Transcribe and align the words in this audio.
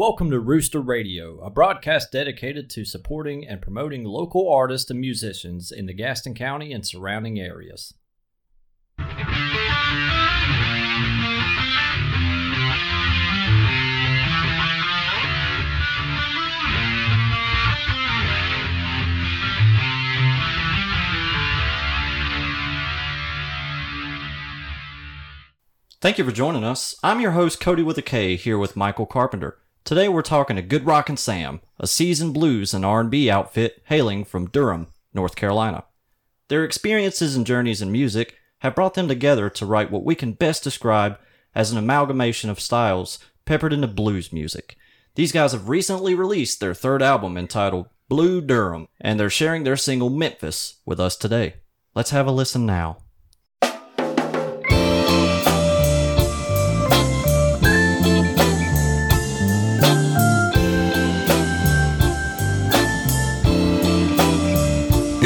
Welcome 0.00 0.30
to 0.30 0.40
Rooster 0.40 0.80
Radio, 0.80 1.38
a 1.40 1.50
broadcast 1.50 2.10
dedicated 2.10 2.70
to 2.70 2.86
supporting 2.86 3.46
and 3.46 3.60
promoting 3.60 4.02
local 4.02 4.50
artists 4.50 4.90
and 4.90 4.98
musicians 4.98 5.70
in 5.70 5.84
the 5.84 5.92
Gaston 5.92 6.32
County 6.32 6.72
and 6.72 6.86
surrounding 6.86 7.38
areas. 7.38 7.92
Thank 26.00 26.16
you 26.16 26.24
for 26.24 26.32
joining 26.32 26.64
us. 26.64 26.96
I'm 27.02 27.20
your 27.20 27.32
host, 27.32 27.60
Cody 27.60 27.82
with 27.82 27.98
a 27.98 28.02
K, 28.02 28.36
here 28.36 28.56
with 28.56 28.74
Michael 28.74 29.04
Carpenter. 29.04 29.58
Today 29.84 30.08
we're 30.08 30.22
talking 30.22 30.56
to 30.56 30.62
Good 30.62 30.86
Rockin' 30.86 31.16
Sam, 31.16 31.60
a 31.78 31.86
seasoned 31.86 32.34
blues 32.34 32.74
and 32.74 32.84
R&B 32.84 33.30
outfit 33.30 33.82
hailing 33.86 34.24
from 34.24 34.50
Durham, 34.50 34.88
North 35.12 35.34
Carolina. 35.34 35.84
Their 36.48 36.64
experiences 36.64 37.34
and 37.34 37.46
journeys 37.46 37.82
in 37.82 37.90
music 37.90 38.36
have 38.58 38.74
brought 38.74 38.94
them 38.94 39.08
together 39.08 39.50
to 39.50 39.66
write 39.66 39.90
what 39.90 40.04
we 40.04 40.14
can 40.14 40.32
best 40.32 40.62
describe 40.62 41.18
as 41.54 41.72
an 41.72 41.78
amalgamation 41.78 42.50
of 42.50 42.60
styles 42.60 43.18
peppered 43.46 43.72
into 43.72 43.88
blues 43.88 44.32
music. 44.32 44.76
These 45.16 45.32
guys 45.32 45.52
have 45.52 45.68
recently 45.68 46.14
released 46.14 46.60
their 46.60 46.74
third 46.74 47.02
album 47.02 47.36
entitled 47.36 47.88
Blue 48.08 48.40
Durham, 48.40 48.86
and 49.00 49.18
they're 49.18 49.30
sharing 49.30 49.64
their 49.64 49.76
single 49.76 50.10
Memphis 50.10 50.76
with 50.84 51.00
us 51.00 51.16
today. 51.16 51.54
Let's 51.94 52.10
have 52.10 52.26
a 52.26 52.32
listen 52.32 52.64
now. 52.64 52.98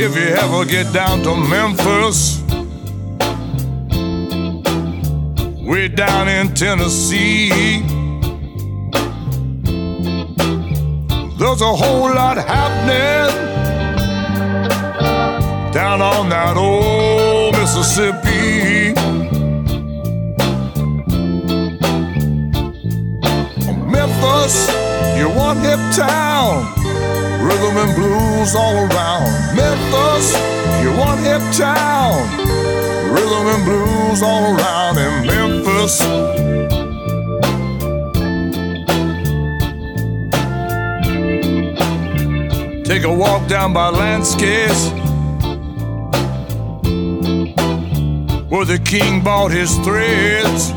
If 0.06 0.14
you 0.16 0.36
ever 0.36 0.66
get 0.66 0.92
down 0.92 1.22
to 1.22 1.34
Memphis, 1.34 2.42
way 5.64 5.88
down 5.88 6.28
in 6.28 6.52
Tennessee, 6.54 7.80
there's 11.38 11.62
a 11.62 11.74
whole 11.74 12.12
lot 12.14 12.36
happening 12.36 13.32
down 15.72 16.02
on 16.02 16.28
that 16.28 16.58
old 16.58 17.54
Mississippi. 17.54 18.92
Memphis, 23.90 24.68
you 25.16 25.30
one 25.30 25.56
hip 25.60 25.80
town 25.96 26.83
Rhythm 27.44 27.76
and 27.76 27.94
blues 27.94 28.54
all 28.54 28.74
around. 28.74 29.28
Memphis, 29.54 30.32
you 30.82 30.90
one 30.96 31.18
hip 31.18 31.42
town. 31.52 32.16
Rhythm 33.12 33.46
and 33.54 33.64
blues 33.66 34.22
all 34.22 34.56
around 34.56 34.96
in 34.96 35.26
Memphis. 35.26 35.98
Take 42.88 43.04
a 43.04 43.12
walk 43.12 43.46
down 43.46 43.74
by 43.74 43.90
Lansky's 43.90 44.90
where 48.50 48.64
the 48.64 48.78
king 48.78 49.22
bought 49.22 49.50
his 49.50 49.76
threads. 49.80 50.72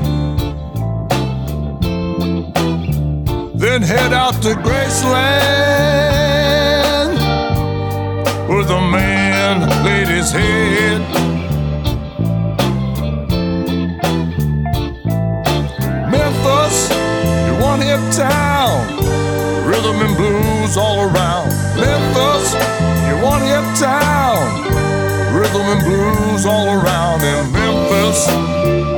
Then 3.55 3.81
head 3.81 4.11
out 4.11 4.33
to 4.41 4.53
Graceland 4.55 6.26
where 8.57 8.65
the 8.65 8.81
man 8.81 9.59
laid 9.85 10.07
his 10.07 10.31
head. 10.31 10.99
Memphis, 16.09 16.89
you 17.45 17.53
one 17.63 17.81
hip 17.81 18.01
town, 18.11 18.87
rhythm 19.63 19.97
and 20.01 20.17
blues 20.17 20.75
all 20.75 21.01
around. 21.01 21.49
Memphis, 21.77 22.53
you 23.07 23.15
one 23.23 23.43
hip 23.43 23.67
town, 23.77 24.41
rhythm 25.35 25.61
and 25.61 25.83
blues 25.83 26.47
all 26.47 26.81
around 26.81 27.21
in 27.21 27.51
Memphis. 27.51 28.96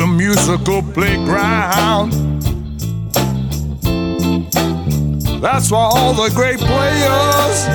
A 0.00 0.06
musical 0.06 0.80
playground. 0.94 2.12
That's 5.42 5.72
why 5.72 5.90
all 5.92 6.14
the 6.14 6.30
great 6.36 6.58
players, 6.60 7.66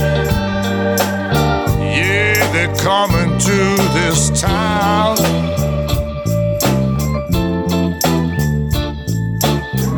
yeah, 1.82 2.50
they're 2.54 2.74
coming 2.78 3.38
to 3.40 3.76
this 3.92 4.30
town. 4.40 5.18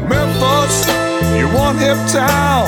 Memphis, 0.10 0.88
you 1.38 1.48
one 1.54 1.78
hip 1.78 2.00
town. 2.10 2.68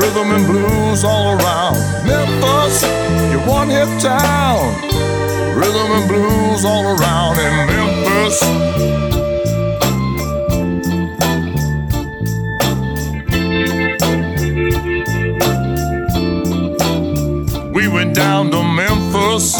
Rhythm 0.00 0.32
and 0.32 0.46
blues 0.46 1.04
all 1.04 1.38
around. 1.38 1.76
Memphis, 2.04 2.82
you 3.30 3.38
one 3.48 3.68
hip 3.68 3.88
town. 4.00 5.07
Rhythm 5.58 5.90
and 5.90 6.06
blues 6.08 6.64
all 6.64 6.84
around 6.86 7.36
in 7.40 7.66
Memphis. 7.66 8.38
We 17.74 17.88
went 17.88 18.14
down 18.14 18.52
to 18.52 18.62
Memphis. 18.62 19.58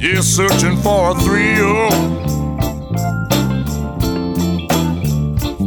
Yeah, 0.00 0.20
searching 0.20 0.76
for 0.76 1.10
a 1.10 1.14
thrill. 1.24 1.90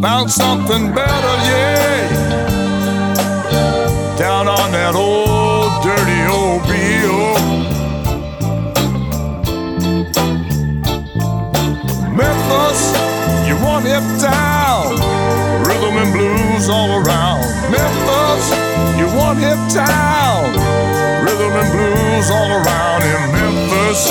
Found 0.02 0.32
something 0.32 0.94
better, 0.94 1.36
yeah. 1.50 2.08
Down 4.18 4.48
on 4.48 4.72
that 4.72 4.96
old 4.96 5.33
hip 19.44 19.60
town. 19.70 20.44
Rhythm 21.26 21.54
and 21.62 21.70
blues 21.76 22.28
all 22.32 22.52
around 22.60 23.02
in 23.14 23.22
Memphis. 23.38 24.02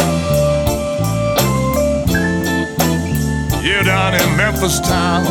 Yeah, 3.64 3.82
down 3.82 4.14
in 4.14 4.36
Memphis 4.36 4.80
town. 4.80 5.22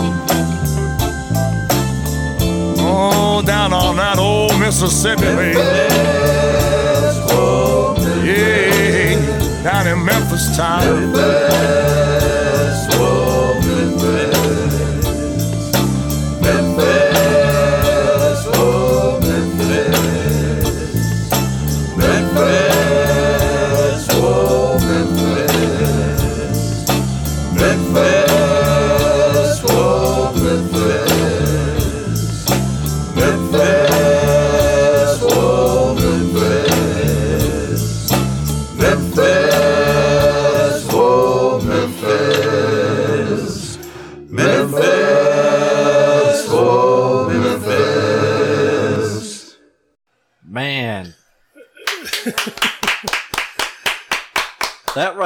Oh, 2.79 3.41
down 3.45 3.73
on 3.73 3.95
that 3.97 4.17
old 4.17 4.59
Mississippi, 4.59 5.29
baby. 5.39 5.59
Yeah. 8.23 8.61
down 9.63 9.87
in 9.87 10.03
Memphis 10.05 10.55
town. 10.55 12.00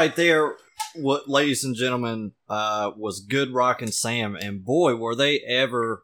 Right 0.06 0.16
there, 0.16 0.56
what, 0.94 1.28
ladies 1.28 1.64
and 1.64 1.76
gentlemen, 1.76 2.34
uh, 2.48 2.92
was 2.96 3.22
good 3.22 3.52
rockin' 3.52 3.92
Sam, 3.92 4.36
and 4.36 4.64
boy, 4.64 4.96
were 4.96 5.16
they 5.16 5.40
ever 5.40 6.04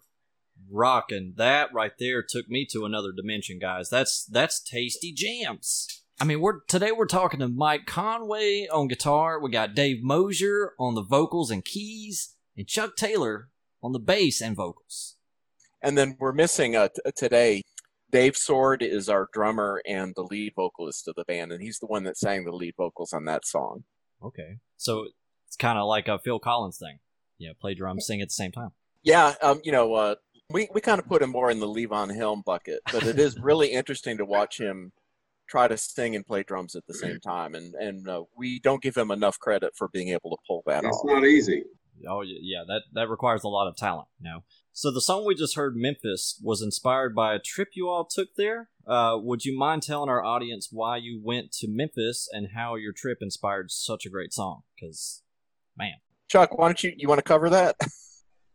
rocking. 0.71 1.33
That 1.37 1.71
right 1.71 1.91
there 1.99 2.23
took 2.27 2.49
me 2.49 2.65
to 2.71 2.83
another 2.83 3.11
dimension, 3.11 3.59
guys. 3.59 3.89
That's 3.89 4.25
that's 4.25 4.59
tasty 4.59 5.13
jams. 5.13 5.87
I 6.19 6.23
mean, 6.23 6.41
we're 6.41 6.61
today 6.61 6.91
we're 6.91 7.05
talking 7.05 7.41
to 7.41 7.47
Mike 7.47 7.85
Conway 7.85 8.67
on 8.73 8.87
guitar. 8.87 9.39
We 9.39 9.51
got 9.51 9.75
Dave 9.75 10.01
Mosier 10.01 10.73
on 10.79 10.95
the 10.95 11.03
vocals 11.03 11.51
and 11.51 11.63
keys, 11.63 12.35
and 12.57 12.67
Chuck 12.67 12.95
Taylor 12.95 13.49
on 13.83 13.91
the 13.91 13.99
bass 13.99 14.41
and 14.41 14.55
vocals. 14.55 15.15
And 15.79 15.95
then 15.95 16.17
we're 16.19 16.33
missing 16.33 16.75
uh, 16.75 16.87
t- 16.87 17.11
today. 17.15 17.61
Dave 18.11 18.35
Sword 18.35 18.81
is 18.81 19.07
our 19.07 19.29
drummer 19.31 19.81
and 19.85 20.13
the 20.15 20.23
lead 20.23 20.53
vocalist 20.55 21.07
of 21.07 21.15
the 21.15 21.23
band, 21.23 21.51
and 21.53 21.61
he's 21.61 21.79
the 21.79 21.85
one 21.85 22.03
that 22.03 22.17
sang 22.17 22.43
the 22.43 22.51
lead 22.51 22.73
vocals 22.75 23.13
on 23.13 23.25
that 23.25 23.45
song. 23.45 23.83
Okay, 24.23 24.57
so 24.77 25.07
it's 25.47 25.57
kind 25.57 25.77
of 25.77 25.87
like 25.87 26.07
a 26.07 26.19
Phil 26.19 26.39
Collins 26.39 26.77
thing. 26.77 26.99
Yeah, 27.37 27.51
play 27.59 27.73
drums, 27.73 28.05
sing 28.05 28.21
at 28.21 28.27
the 28.27 28.33
same 28.33 28.51
time. 28.51 28.71
Yeah, 29.03 29.33
um, 29.41 29.61
you 29.63 29.71
know, 29.71 29.93
uh, 29.93 30.15
we 30.49 30.69
we 30.73 30.81
kind 30.81 30.99
of 30.99 31.07
put 31.07 31.21
him 31.21 31.31
more 31.31 31.49
in 31.49 31.59
the 31.59 31.67
Levon 31.67 32.15
Helm 32.15 32.43
bucket, 32.45 32.81
but 32.91 33.05
it 33.05 33.17
is 33.17 33.39
really 33.39 33.67
interesting 33.71 34.17
to 34.17 34.25
watch 34.25 34.59
him 34.59 34.91
try 35.47 35.67
to 35.67 35.75
sing 35.77 36.15
and 36.15 36.25
play 36.25 36.43
drums 36.43 36.75
at 36.75 36.87
the 36.87 36.93
same 36.93 37.19
time, 37.19 37.55
and 37.55 37.73
and 37.75 38.07
uh, 38.07 38.23
we 38.37 38.59
don't 38.59 38.81
give 38.81 38.95
him 38.95 39.11
enough 39.11 39.39
credit 39.39 39.73
for 39.75 39.87
being 39.89 40.09
able 40.09 40.29
to 40.31 40.37
pull 40.47 40.63
that 40.65 40.83
It's 40.83 40.95
off. 40.95 41.03
It's 41.03 41.13
not 41.13 41.25
easy. 41.25 41.63
Oh 42.07 42.19
y- 42.19 42.39
yeah, 42.41 42.63
that 42.67 42.83
that 42.93 43.09
requires 43.09 43.43
a 43.43 43.49
lot 43.49 43.67
of 43.67 43.75
talent. 43.75 44.07
You 44.19 44.29
know. 44.29 44.43
So 44.73 44.91
the 44.91 45.01
song 45.01 45.25
we 45.25 45.35
just 45.35 45.55
heard, 45.55 45.75
Memphis, 45.75 46.39
was 46.41 46.61
inspired 46.61 47.13
by 47.13 47.35
a 47.35 47.39
trip 47.39 47.69
you 47.73 47.89
all 47.89 48.05
took 48.05 48.35
there. 48.35 48.69
Uh, 48.87 49.17
would 49.21 49.45
you 49.45 49.57
mind 49.57 49.83
telling 49.83 50.09
our 50.09 50.23
audience 50.23 50.69
why 50.71 50.97
you 50.97 51.21
went 51.23 51.51
to 51.51 51.67
Memphis 51.69 52.27
and 52.31 52.49
how 52.55 52.75
your 52.75 52.93
trip 52.93 53.19
inspired 53.21 53.71
such 53.71 54.05
a 54.05 54.09
great 54.09 54.33
song? 54.33 54.61
Because, 54.75 55.21
man, 55.77 55.93
Chuck, 56.27 56.57
why 56.57 56.67
don't 56.67 56.83
you 56.83 56.93
you 56.97 57.07
want 57.07 57.19
to 57.19 57.23
cover 57.23 57.49
that? 57.49 57.75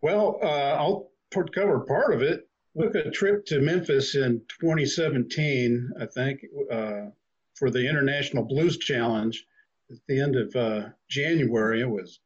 Well, 0.03 0.39
uh, 0.43 0.77
I'll 0.79 1.11
put- 1.31 1.55
cover 1.55 1.81
part 1.81 2.15
of 2.15 2.23
it. 2.23 2.49
We 2.75 2.85
took 2.85 2.95
a 2.95 3.11
trip 3.11 3.47
to 3.47 3.61
Memphis 3.61 4.15
in 4.15 4.43
2017, 4.61 5.91
I 6.01 6.07
think, 6.07 6.41
uh, 6.71 7.07
for 7.55 7.71
the 7.71 7.89
International 7.89 8.45
Blues 8.45 8.77
Challenge. 8.77 9.45
At 9.91 9.97
the 10.07 10.21
end 10.21 10.37
of 10.37 10.55
uh, 10.55 10.89
January, 11.09 11.81
it 11.81 11.89
was 11.89 12.21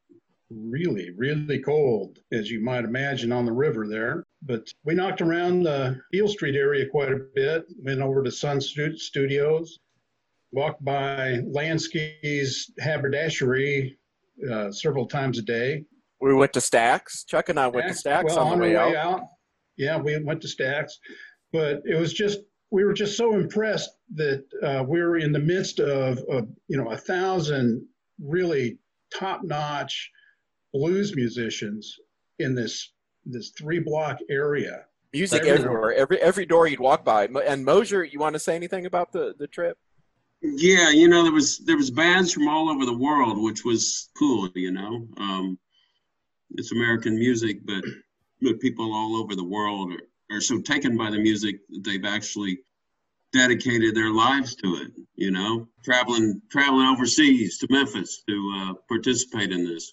really, 0.50 1.10
really 1.16 1.60
cold, 1.60 2.18
as 2.32 2.50
you 2.50 2.60
might 2.60 2.84
imagine, 2.84 3.32
on 3.32 3.46
the 3.46 3.52
river 3.52 3.86
there. 3.86 4.26
But 4.42 4.72
we 4.84 4.94
knocked 4.94 5.20
around 5.20 5.64
the 5.64 6.00
Beale 6.10 6.28
Street 6.28 6.56
area 6.56 6.88
quite 6.88 7.12
a 7.12 7.20
bit. 7.34 7.66
Went 7.82 8.00
over 8.00 8.22
to 8.22 8.30
Sun 8.30 8.60
Stu- 8.60 8.96
Studios, 8.96 9.78
walked 10.52 10.84
by 10.84 11.40
Lansky's 11.46 12.72
haberdashery 12.80 13.98
uh, 14.50 14.72
several 14.72 15.06
times 15.06 15.38
a 15.38 15.42
day. 15.42 15.84
we 16.20 16.34
went 16.34 16.52
to 16.54 16.60
Stax. 16.60 17.26
Chuck 17.26 17.50
and 17.50 17.60
I 17.60 17.66
went 17.66 17.88
to 17.88 17.94
Stax 17.94 18.24
well, 18.24 18.38
on 18.38 18.58
the 18.58 18.64
way, 18.64 18.76
our 18.76 18.96
out. 18.96 19.22
Yeah, 19.76 19.98
we 19.98 20.18
went 20.22 20.40
to 20.42 20.48
Stax, 20.48 20.92
but 21.52 21.82
it 21.84 21.98
was 21.98 22.12
just 22.12 22.40
we 22.70 22.84
were 22.84 22.92
just 22.92 23.16
so 23.16 23.34
impressed 23.34 23.90
that 24.14 24.44
uh, 24.62 24.84
we 24.86 25.00
were 25.00 25.18
in 25.18 25.32
the 25.32 25.38
midst 25.38 25.80
of, 25.80 26.18
of 26.30 26.48
you 26.68 26.76
know 26.76 26.90
a 26.90 26.96
thousand 26.96 27.86
really 28.22 28.78
top-notch 29.12 30.10
blues 30.72 31.16
musicians 31.16 31.96
in 32.38 32.54
this 32.54 32.92
this 33.24 33.50
three-block 33.50 34.18
area. 34.28 34.86
Music 35.12 35.42
Everywhere. 35.42 35.58
everywhere, 35.58 35.94
every 35.94 36.20
every 36.20 36.46
door 36.46 36.68
you'd 36.68 36.78
walk 36.78 37.04
by. 37.04 37.26
And 37.26 37.64
Mosier, 37.64 38.04
you 38.04 38.20
want 38.20 38.34
to 38.34 38.38
say 38.38 38.54
anything 38.54 38.86
about 38.86 39.10
the 39.12 39.34
the 39.36 39.48
trip? 39.48 39.76
Yeah, 40.42 40.90
you 40.90 41.08
know, 41.08 41.22
there 41.24 41.32
was 41.32 41.58
there 41.58 41.76
was 41.76 41.90
bands 41.90 42.32
from 42.32 42.48
all 42.48 42.70
over 42.70 42.86
the 42.86 42.96
world, 42.96 43.42
which 43.42 43.64
was 43.64 44.08
cool. 44.16 44.48
You 44.54 44.70
know, 44.70 45.08
um, 45.16 45.58
it's 46.52 46.72
American 46.72 47.18
music, 47.18 47.66
but 47.66 47.82
but 48.40 48.60
people 48.60 48.94
all 48.94 49.16
over 49.16 49.34
the 49.34 49.44
world 49.44 49.92
are, 49.92 50.36
are 50.36 50.40
so 50.40 50.60
taken 50.60 50.96
by 50.96 51.10
the 51.10 51.18
music 51.18 51.56
that 51.68 51.84
they've 51.84 52.04
actually 52.04 52.60
dedicated 53.32 53.94
their 53.94 54.12
lives 54.12 54.54
to 54.56 54.76
it. 54.76 54.92
You 55.16 55.32
know, 55.32 55.68
traveling 55.84 56.40
traveling 56.50 56.86
overseas 56.86 57.58
to 57.58 57.66
Memphis 57.68 58.22
to 58.28 58.52
uh, 58.56 58.74
participate 58.88 59.50
in 59.50 59.64
this. 59.64 59.92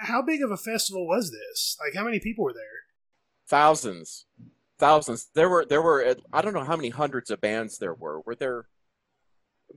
How 0.00 0.22
big 0.22 0.42
of 0.42 0.50
a 0.50 0.56
festival 0.56 1.06
was 1.06 1.30
this? 1.30 1.76
Like, 1.80 1.94
how 1.94 2.04
many 2.04 2.20
people 2.20 2.44
were 2.44 2.52
there? 2.52 2.62
Thousands, 3.48 4.26
thousands. 4.78 5.28
There 5.34 5.48
were 5.48 5.64
there 5.64 5.82
were 5.82 6.04
uh, 6.04 6.14
I 6.32 6.42
don't 6.42 6.52
know 6.54 6.64
how 6.64 6.76
many 6.76 6.90
hundreds 6.90 7.30
of 7.30 7.40
bands 7.40 7.78
there 7.78 7.94
were. 7.94 8.20
Were 8.20 8.34
there? 8.34 8.66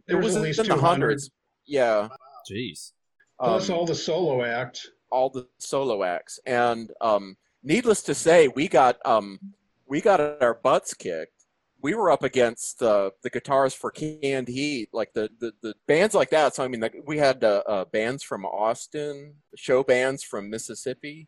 There 0.07 0.18
was 0.18 0.27
was 0.27 0.36
at 0.36 0.39
in 0.39 0.44
least 0.45 0.66
the 0.66 0.75
hundreds. 0.75 1.30
Yeah. 1.66 2.10
jeez. 2.50 2.92
Plus 3.39 3.69
um, 3.69 3.75
all 3.75 3.86
the 3.86 3.95
solo 3.95 4.44
acts. 4.44 4.89
all 5.12 5.30
the 5.30 5.48
solo 5.60 6.04
acts 6.04 6.39
and 6.45 6.92
um, 7.01 7.38
needless 7.63 8.01
to 8.04 8.13
say 8.13 8.48
we 8.48 8.68
got 8.68 8.98
um, 9.06 9.39
we 9.88 10.01
got 10.01 10.19
our 10.19 10.56
butts 10.56 10.94
kicked 10.94 11.38
we 11.81 11.93
were 11.95 12.11
up 12.11 12.23
against 12.23 12.81
uh, 12.83 13.09
the 13.23 13.29
guitars 13.29 13.73
for 13.73 13.89
canned 13.91 14.47
heat 14.47 14.89
like 14.93 15.13
the, 15.13 15.29
the, 15.39 15.51
the 15.61 15.73
bands 15.87 16.13
like 16.15 16.29
that 16.29 16.53
so 16.55 16.63
i 16.63 16.67
mean 16.67 16.81
like, 16.81 16.95
we 17.05 17.17
had 17.17 17.43
uh, 17.43 17.63
uh, 17.67 17.86
bands 17.86 18.24
from 18.24 18.45
austin 18.45 19.36
show 19.55 19.83
bands 19.83 20.24
from 20.24 20.50
mississippi 20.50 21.27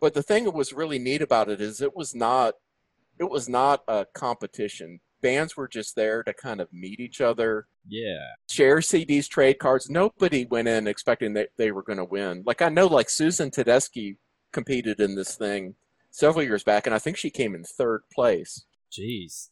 but 0.00 0.14
the 0.14 0.22
thing 0.22 0.44
that 0.44 0.54
was 0.54 0.72
really 0.72 0.98
neat 0.98 1.22
about 1.22 1.48
it 1.48 1.60
is 1.60 1.80
it 1.80 1.94
was 1.96 2.14
not 2.14 2.54
it 3.18 3.30
was 3.30 3.48
not 3.48 3.82
a 3.88 4.06
competition 4.14 5.00
bands 5.22 5.56
were 5.56 5.66
just 5.68 5.96
there 5.96 6.22
to 6.22 6.32
kind 6.34 6.60
of 6.60 6.68
meet 6.72 7.00
each 7.00 7.20
other 7.20 7.66
Yeah. 7.88 8.34
share 8.50 8.78
CDs, 8.78 9.26
trade 9.28 9.58
cards. 9.58 9.88
Nobody 9.88 10.44
went 10.44 10.68
in 10.68 10.86
expecting 10.86 11.32
that 11.34 11.48
they 11.56 11.72
were 11.72 11.82
going 11.82 11.96
to 11.98 12.04
win. 12.04 12.42
Like 12.46 12.60
I 12.60 12.68
know, 12.68 12.86
like 12.86 13.08
Susan 13.08 13.50
Tedeschi 13.50 14.18
competed 14.52 15.00
in 15.00 15.14
this 15.14 15.34
thing 15.34 15.74
several 16.10 16.44
years 16.44 16.62
back, 16.62 16.86
and 16.86 16.94
I 16.94 16.98
think 16.98 17.16
she 17.16 17.30
came 17.30 17.54
in 17.54 17.64
third 17.64 18.02
place. 18.12 18.66
Jeez. 18.92 19.48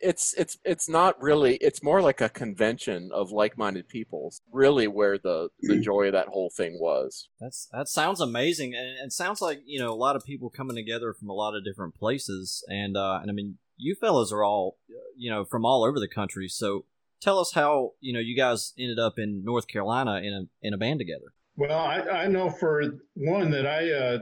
It's 0.00 0.34
it's 0.34 0.58
it's 0.64 0.88
not 0.88 1.20
really. 1.22 1.56
It's 1.56 1.82
more 1.82 2.02
like 2.02 2.20
a 2.20 2.28
convention 2.28 3.10
of 3.12 3.30
like-minded 3.30 3.88
people. 3.88 4.32
Really, 4.52 4.86
where 4.86 5.16
the 5.18 5.48
the 5.60 5.78
joy 5.80 6.08
of 6.08 6.12
that 6.12 6.28
whole 6.28 6.50
thing 6.54 6.78
was. 6.80 7.28
That's 7.40 7.68
that 7.72 7.88
sounds 7.88 8.20
amazing, 8.20 8.74
and 8.74 9.06
it 9.06 9.12
sounds 9.12 9.40
like 9.40 9.60
you 9.64 9.78
know 9.78 9.92
a 9.92 9.96
lot 9.96 10.16
of 10.16 10.24
people 10.24 10.50
coming 10.50 10.76
together 10.76 11.14
from 11.14 11.30
a 11.30 11.34
lot 11.34 11.56
of 11.56 11.64
different 11.64 11.94
places, 11.94 12.64
and 12.68 12.96
uh, 12.96 13.20
and 13.22 13.30
I 13.30 13.34
mean 13.34 13.58
you 13.78 13.94
fellas 13.94 14.32
are 14.32 14.44
all 14.44 14.78
uh, 14.90 14.98
you 15.16 15.30
know 15.30 15.44
from 15.44 15.64
all 15.64 15.84
over 15.84 15.98
the 15.98 16.08
country. 16.08 16.48
So 16.48 16.84
tell 17.20 17.38
us 17.38 17.52
how 17.54 17.92
you 18.00 18.12
know 18.12 18.20
you 18.20 18.36
guys 18.36 18.74
ended 18.78 18.98
up 18.98 19.18
in 19.18 19.44
North 19.44 19.66
Carolina 19.66 20.20
in 20.22 20.32
a 20.32 20.66
in 20.66 20.74
a 20.74 20.78
band 20.78 21.00
together. 21.00 21.32
Well, 21.56 21.78
I, 21.78 22.00
I 22.00 22.26
know 22.26 22.50
for 22.50 22.82
one 23.14 23.50
that 23.52 23.66
I 23.66 23.90
uh, 23.90 24.18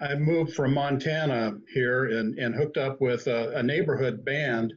I 0.00 0.14
moved 0.14 0.54
from 0.54 0.74
Montana 0.74 1.58
here 1.74 2.06
and, 2.06 2.38
and 2.38 2.54
hooked 2.54 2.78
up 2.78 3.00
with 3.00 3.26
a, 3.26 3.56
a 3.56 3.62
neighborhood 3.62 4.24
band 4.24 4.72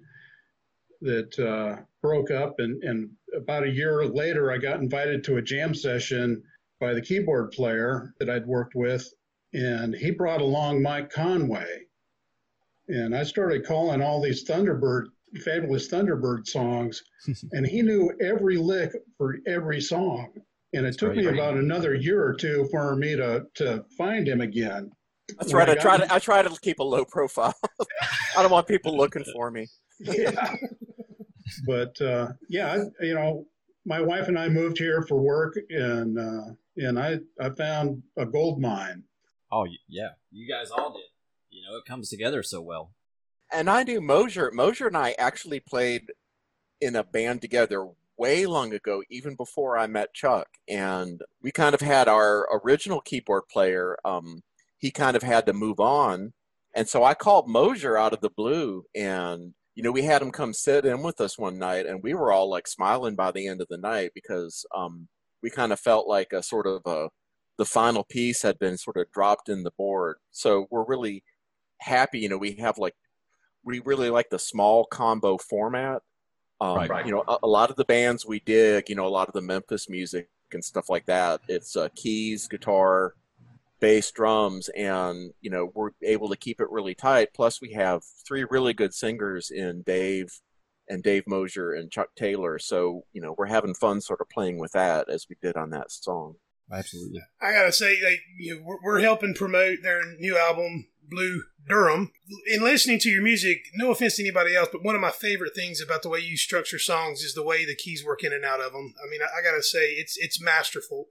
that 1.04 1.40
uh, 1.40 1.82
broke 2.02 2.32
up, 2.32 2.56
and, 2.60 2.84
and 2.84 3.10
about 3.36 3.64
a 3.64 3.72
year 3.72 4.06
later, 4.06 4.52
I 4.52 4.58
got 4.58 4.80
invited 4.80 5.24
to 5.26 5.38
a 5.38 5.42
jam 5.42 5.74
session 5.74 6.42
by 6.80 6.94
the 6.94 7.02
keyboard 7.02 7.52
player 7.52 8.14
that 8.20 8.30
I'd 8.30 8.46
worked 8.46 8.76
with, 8.76 9.08
and 9.54 9.94
he 9.94 10.12
brought 10.12 10.42
along 10.42 10.82
Mike 10.82 11.10
Conway, 11.10 11.84
and 12.88 13.16
I 13.16 13.24
started 13.24 13.66
calling 13.66 14.02
all 14.02 14.22
these 14.22 14.44
Thunderbird 14.44 15.06
fabulous 15.44 15.88
Thunderbird 15.90 16.48
songs, 16.48 17.04
and 17.52 17.66
he 17.66 17.82
knew 17.82 18.12
every 18.22 18.58
lick 18.58 18.92
for 19.18 19.38
every 19.48 19.82
song. 19.82 20.32
And 20.76 20.82
it 20.82 20.90
That's 20.90 20.98
took 20.98 21.14
great. 21.14 21.26
me 21.26 21.32
about 21.32 21.56
another 21.56 21.94
year 21.94 22.24
or 22.24 22.34
two 22.34 22.68
for 22.72 22.96
me 22.96 23.16
to 23.16 23.46
to 23.56 23.86
find 23.96 24.28
him 24.28 24.42
again. 24.42 24.92
That's 25.38 25.54
When 25.54 25.60
right. 25.60 25.70
I 25.70 25.76
got 25.76 25.82
try 25.82 25.98
to 25.98 26.14
I 26.14 26.20
try 26.20 26.42
to 26.42 26.50
keep 26.62 26.80
a 26.80 26.84
low 26.84 27.06
profile. 27.06 27.54
I 28.38 28.42
don't 28.42 28.52
want 28.52 28.68
people 28.68 28.98
looking 28.98 29.24
for 29.34 29.52
me. 29.52 29.68
yeah. 30.00 30.56
But 31.66 32.00
uh, 32.02 32.30
yeah, 32.50 32.72
I, 32.74 33.04
you 33.04 33.14
know, 33.14 33.46
my 33.86 34.02
wife 34.02 34.28
and 34.28 34.38
I 34.38 34.50
moved 34.50 34.78
here 34.78 35.02
for 35.02 35.18
work, 35.18 35.56
and 35.70 36.18
uh, 36.18 36.54
and 36.78 37.00
I 37.00 37.20
I 37.40 37.50
found 37.50 38.04
a 38.18 38.26
gold 38.26 38.60
mine. 38.62 39.04
Oh 39.52 39.66
yeah, 39.88 40.10
you 40.32 40.48
guys 40.48 40.72
all 40.72 40.94
did. 40.94 41.04
You 41.50 41.62
know, 41.64 41.78
it 41.78 41.86
comes 41.86 42.10
together 42.10 42.44
so 42.44 42.62
well. 42.62 42.92
And 43.52 43.70
I 43.70 43.84
knew 43.84 44.02
Mosier. 44.02 44.52
Mosier 44.52 44.88
and 44.88 44.98
I 44.98 45.16
actually 45.20 45.60
played 45.60 46.12
in 46.82 46.96
a 46.96 47.04
band 47.04 47.42
together 47.42 47.88
way 48.18 48.46
long 48.46 48.74
ago, 48.74 49.04
even 49.10 49.36
before 49.36 49.78
I 49.78 49.86
met 49.86 50.14
Chuck. 50.14 50.48
And 50.68 51.22
we 51.42 51.52
kind 51.52 51.76
of 51.76 51.82
had 51.82 52.08
our 52.08 52.48
original 52.64 53.02
keyboard 53.02 53.44
player. 53.52 53.98
Um, 54.04 54.42
he 54.78 54.92
kind 54.92 55.16
of 55.16 55.24
had 55.24 55.46
to 55.46 55.54
move 55.54 55.80
on, 55.80 56.34
and 56.74 56.90
so 56.90 57.04
I 57.04 57.14
called 57.14 57.48
Mosier 57.48 57.98
out 57.98 58.14
of 58.14 58.22
the 58.22 58.30
blue, 58.30 58.86
and 58.96 59.54
you 59.76 59.84
know, 59.84 59.92
we 59.92 60.04
had 60.04 60.22
him 60.22 60.32
come 60.32 60.54
sit 60.54 60.86
in 60.86 61.02
with 61.02 61.20
us 61.20 61.38
one 61.38 61.58
night, 61.58 61.86
and 61.86 62.02
we 62.04 62.14
were 62.14 62.32
all 62.32 62.50
like 62.50 62.68
smiling 62.68 63.16
by 63.16 63.32
the 63.32 63.48
end 63.48 63.62
of 63.62 63.68
the 63.70 63.78
night 63.78 64.12
because 64.14 64.66
um, 64.76 65.08
we 65.42 65.50
kind 65.50 65.74
of 65.74 65.80
felt 65.80 66.08
like 66.08 66.32
a 66.34 66.44
sort 66.44 66.68
of 66.68 66.82
a 66.86 67.10
the 67.58 67.66
final 67.66 68.04
piece 68.04 68.42
had 68.42 68.58
been 68.60 68.78
sort 68.78 68.98
of 68.98 69.12
dropped 69.12 69.50
in 69.50 69.64
the 69.64 69.72
board. 69.78 70.18
So 70.32 70.68
we're 70.72 70.86
really 70.86 71.24
happy. 71.80 72.20
You 72.20 72.30
know, 72.30 72.38
we 72.38 72.54
have 72.54 72.78
like 72.78 72.96
we 73.64 73.80
really 73.80 74.10
like 74.10 74.30
the 74.30 74.40
small 74.40 74.86
combo 74.86 75.38
format. 75.38 76.02
Um, 76.62 76.78
Right. 76.90 77.06
You 77.06 77.12
know, 77.12 77.24
a, 77.28 77.38
a 77.44 77.48
lot 77.48 77.70
of 77.70 77.76
the 77.76 77.86
bands 77.86 78.26
we 78.26 78.40
dig, 78.40 78.90
you 78.90 78.96
know, 78.96 79.08
a 79.08 79.10
lot 79.10 79.28
of 79.28 79.34
the 79.34 79.42
Memphis 79.42 79.90
music 79.90 80.30
and 80.54 80.64
stuff 80.64 80.90
like 80.90 81.06
that. 81.08 81.42
It's 81.48 81.76
uh, 81.76 81.90
keys, 81.96 82.48
guitar, 82.48 83.16
bass, 83.84 84.10
drums, 84.12 84.70
and 84.70 85.34
you 85.42 85.52
know 85.52 85.70
we're 85.76 85.92
able 86.02 86.30
to 86.30 86.38
keep 86.38 86.62
it 86.62 86.72
really 86.72 86.96
tight. 86.96 87.34
Plus, 87.36 87.62
we 87.62 87.74
have 87.74 88.02
three 88.26 88.46
really 88.50 88.74
good 88.74 88.94
singers 88.94 89.52
in 89.52 89.84
Dave 89.86 90.40
and 90.88 91.04
Dave 91.04 91.24
Mosier 91.28 91.74
and 91.74 91.92
Chuck 91.92 92.16
Taylor. 92.16 92.58
So 92.58 93.02
you 93.12 93.22
know 93.22 93.36
we're 93.38 93.48
having 93.48 93.74
fun 93.74 94.00
sort 94.00 94.22
of 94.22 94.30
playing 94.30 94.58
with 94.58 94.72
that 94.72 95.10
as 95.10 95.28
we 95.30 95.36
did 95.42 95.58
on 95.58 95.72
that 95.72 95.92
song. 95.92 96.36
Absolutely. 96.72 97.20
I 97.42 97.52
gotta 97.52 97.74
say, 97.74 97.98
like, 98.02 98.22
you 98.40 98.56
know, 98.56 98.62
we're, 98.64 98.78
we're 98.82 99.00
helping 99.02 99.34
promote 99.34 99.80
their 99.84 100.00
new 100.18 100.38
album, 100.38 100.88
Blue 101.04 101.44
Durham. 101.68 102.14
In 102.48 102.64
listening 102.64 103.00
to 103.00 103.10
your 103.10 103.22
music, 103.22 103.66
no 103.76 103.92
offense 103.92 104.16
to 104.16 104.24
anybody 104.24 104.56
else, 104.56 104.70
but 104.72 104.84
one 104.84 104.96
of 104.96 105.02
my 105.02 105.12
favorite 105.12 105.54
things 105.54 105.82
about 105.82 106.04
the 106.04 106.10
way 106.10 106.20
you 106.20 106.38
structure 106.38 106.80
songs 106.80 107.22
is 107.22 107.34
the 107.34 107.44
way 107.44 107.66
the 107.66 107.76
keys 107.76 108.04
work 108.06 108.24
in 108.24 108.32
and 108.32 108.46
out 108.46 108.62
of 108.62 108.72
them. 108.72 108.94
I 109.06 109.10
mean, 109.10 109.20
I, 109.22 109.40
I 109.40 109.44
gotta 109.44 109.62
say, 109.62 109.90
it's 109.90 110.16
it's 110.18 110.42
masterful. 110.42 111.10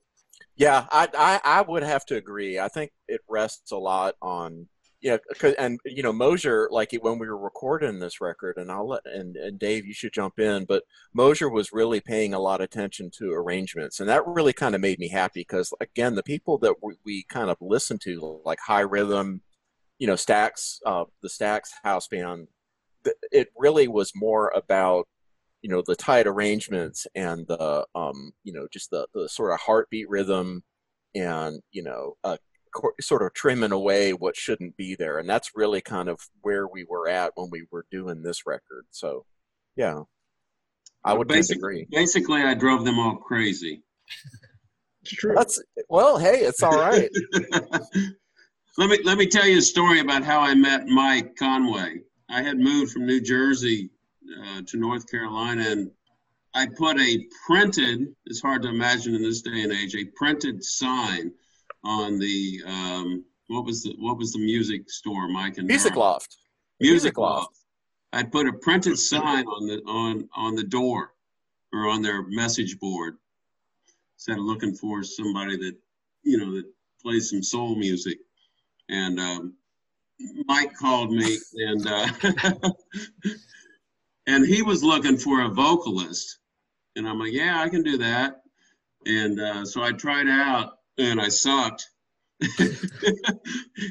Yeah, 0.62 0.86
I, 0.90 1.08
I 1.16 1.40
I 1.58 1.62
would 1.62 1.82
have 1.82 2.04
to 2.06 2.16
agree. 2.16 2.58
I 2.58 2.68
think 2.68 2.92
it 3.08 3.20
rests 3.28 3.72
a 3.72 3.76
lot 3.76 4.14
on 4.22 4.68
yeah, 5.00 5.16
'cause- 5.38 5.54
and 5.58 5.80
you 5.84 6.02
know 6.02 6.12
Mosier, 6.12 6.68
like 6.70 6.92
when 7.00 7.18
we 7.18 7.26
were 7.26 7.36
recording 7.38 7.98
this 7.98 8.20
record, 8.20 8.56
and 8.58 8.70
I'll 8.70 8.86
let 8.88 9.02
and, 9.06 9.36
and 9.36 9.58
Dave, 9.58 9.84
you 9.86 9.92
should 9.94 10.12
jump 10.12 10.38
in, 10.38 10.64
but 10.64 10.84
Mosier 11.12 11.48
was 11.48 11.72
really 11.72 12.00
paying 12.00 12.32
a 12.34 12.38
lot 12.38 12.60
of 12.60 12.66
attention 12.66 13.10
to 13.18 13.32
arrangements, 13.32 13.98
and 14.00 14.08
that 14.08 14.26
really 14.26 14.52
kind 14.52 14.74
of 14.76 14.80
made 14.80 14.98
me 15.00 15.08
happy 15.08 15.40
because 15.40 15.72
again, 15.80 16.14
the 16.14 16.22
people 16.22 16.58
that 16.58 16.76
we, 16.82 16.94
we 17.04 17.24
kind 17.24 17.50
of 17.50 17.56
listen 17.60 17.98
to, 18.04 18.40
like 18.44 18.58
Hi 18.66 18.80
Rhythm, 18.80 19.42
you 19.98 20.06
know, 20.06 20.14
Stax, 20.14 20.78
uh, 20.86 21.04
the 21.22 21.28
Stax 21.28 21.62
house 21.84 22.06
band, 22.08 22.48
it 23.32 23.48
really 23.56 23.88
was 23.88 24.12
more 24.14 24.52
about 24.54 25.08
you 25.62 25.70
know 25.70 25.82
the 25.86 25.96
tight 25.96 26.26
arrangements 26.26 27.06
and 27.14 27.46
the 27.46 27.86
um 27.94 28.32
you 28.44 28.52
know 28.52 28.66
just 28.72 28.90
the 28.90 29.06
the 29.14 29.28
sort 29.28 29.52
of 29.52 29.60
heartbeat 29.60 30.08
rhythm 30.08 30.62
and 31.14 31.60
you 31.70 31.82
know 31.82 32.14
uh 32.24 32.36
co- 32.74 32.92
sort 33.00 33.22
of 33.22 33.32
trimming 33.32 33.72
away 33.72 34.12
what 34.12 34.36
shouldn't 34.36 34.76
be 34.76 34.94
there 34.94 35.18
and 35.18 35.28
that's 35.28 35.52
really 35.54 35.80
kind 35.80 36.08
of 36.08 36.20
where 36.42 36.66
we 36.66 36.84
were 36.88 37.08
at 37.08 37.32
when 37.36 37.48
we 37.50 37.64
were 37.70 37.86
doing 37.90 38.22
this 38.22 38.44
record 38.46 38.84
so 38.90 39.24
yeah 39.76 40.02
i 41.04 41.12
would 41.12 41.28
tend 41.28 41.44
to 41.44 41.54
agree 41.54 41.86
Basically, 41.90 42.42
I 42.42 42.54
drove 42.54 42.84
them 42.84 42.98
all 42.98 43.16
crazy. 43.16 43.82
It's 45.02 45.12
true. 45.12 45.34
that's 45.34 45.62
well 45.88 46.18
hey 46.18 46.40
it's 46.40 46.62
all 46.62 46.78
right 46.78 47.10
let 48.78 48.88
me 48.88 48.98
let 49.04 49.18
me 49.18 49.26
tell 49.26 49.46
you 49.46 49.58
a 49.58 49.62
story 49.62 50.00
about 50.00 50.22
how 50.22 50.40
I 50.40 50.54
met 50.54 50.86
Mike 50.86 51.36
Conway. 51.36 52.00
I 52.30 52.42
had 52.42 52.58
moved 52.58 52.92
from 52.92 53.06
New 53.06 53.20
Jersey 53.20 53.90
uh, 54.42 54.62
to 54.66 54.76
North 54.76 55.10
Carolina, 55.10 55.64
and 55.68 55.90
I 56.54 56.66
put 56.66 56.98
a 56.98 57.26
printed. 57.46 58.14
It's 58.26 58.42
hard 58.42 58.62
to 58.62 58.68
imagine 58.68 59.14
in 59.14 59.22
this 59.22 59.42
day 59.42 59.62
and 59.62 59.72
age 59.72 59.94
a 59.94 60.04
printed 60.16 60.62
sign 60.62 61.32
on 61.84 62.18
the 62.18 62.60
um, 62.66 63.24
what 63.48 63.64
was 63.64 63.82
the 63.82 63.94
what 63.98 64.18
was 64.18 64.32
the 64.32 64.38
music 64.38 64.90
store, 64.90 65.28
Mike 65.28 65.58
and 65.58 65.66
music 65.66 65.96
loft 65.96 66.36
Music 66.80 66.94
Music 66.94 67.18
Loft. 67.18 67.40
Loft. 67.42 67.58
I 68.12 68.22
put 68.24 68.46
a 68.46 68.52
printed 68.52 68.98
sign 68.98 69.46
on 69.46 69.66
the 69.66 69.82
on 69.86 70.28
on 70.34 70.54
the 70.54 70.64
door 70.64 71.12
or 71.72 71.88
on 71.88 72.02
their 72.02 72.22
message 72.22 72.78
board. 72.78 73.16
Said 74.16 74.38
looking 74.38 74.74
for 74.74 75.02
somebody 75.02 75.56
that 75.56 75.76
you 76.22 76.38
know 76.38 76.54
that 76.54 76.64
plays 77.02 77.30
some 77.30 77.42
soul 77.42 77.74
music. 77.74 78.18
And 78.88 79.18
um, 79.18 79.54
Mike 80.46 80.74
called 80.74 81.12
me 81.12 81.38
and 81.54 81.86
uh, 81.86 82.08
and 84.26 84.46
he 84.46 84.62
was 84.62 84.82
looking 84.82 85.16
for 85.16 85.42
a 85.42 85.48
vocalist. 85.48 86.38
And 86.96 87.08
I'm 87.08 87.18
like, 87.18 87.32
yeah, 87.32 87.60
I 87.60 87.68
can 87.68 87.82
do 87.82 87.98
that. 87.98 88.42
And 89.06 89.40
uh, 89.40 89.64
so 89.64 89.82
I 89.82 89.92
tried 89.92 90.28
out 90.28 90.78
and 90.98 91.20
I 91.20 91.28
sucked. 91.28 91.88
and 92.58 92.78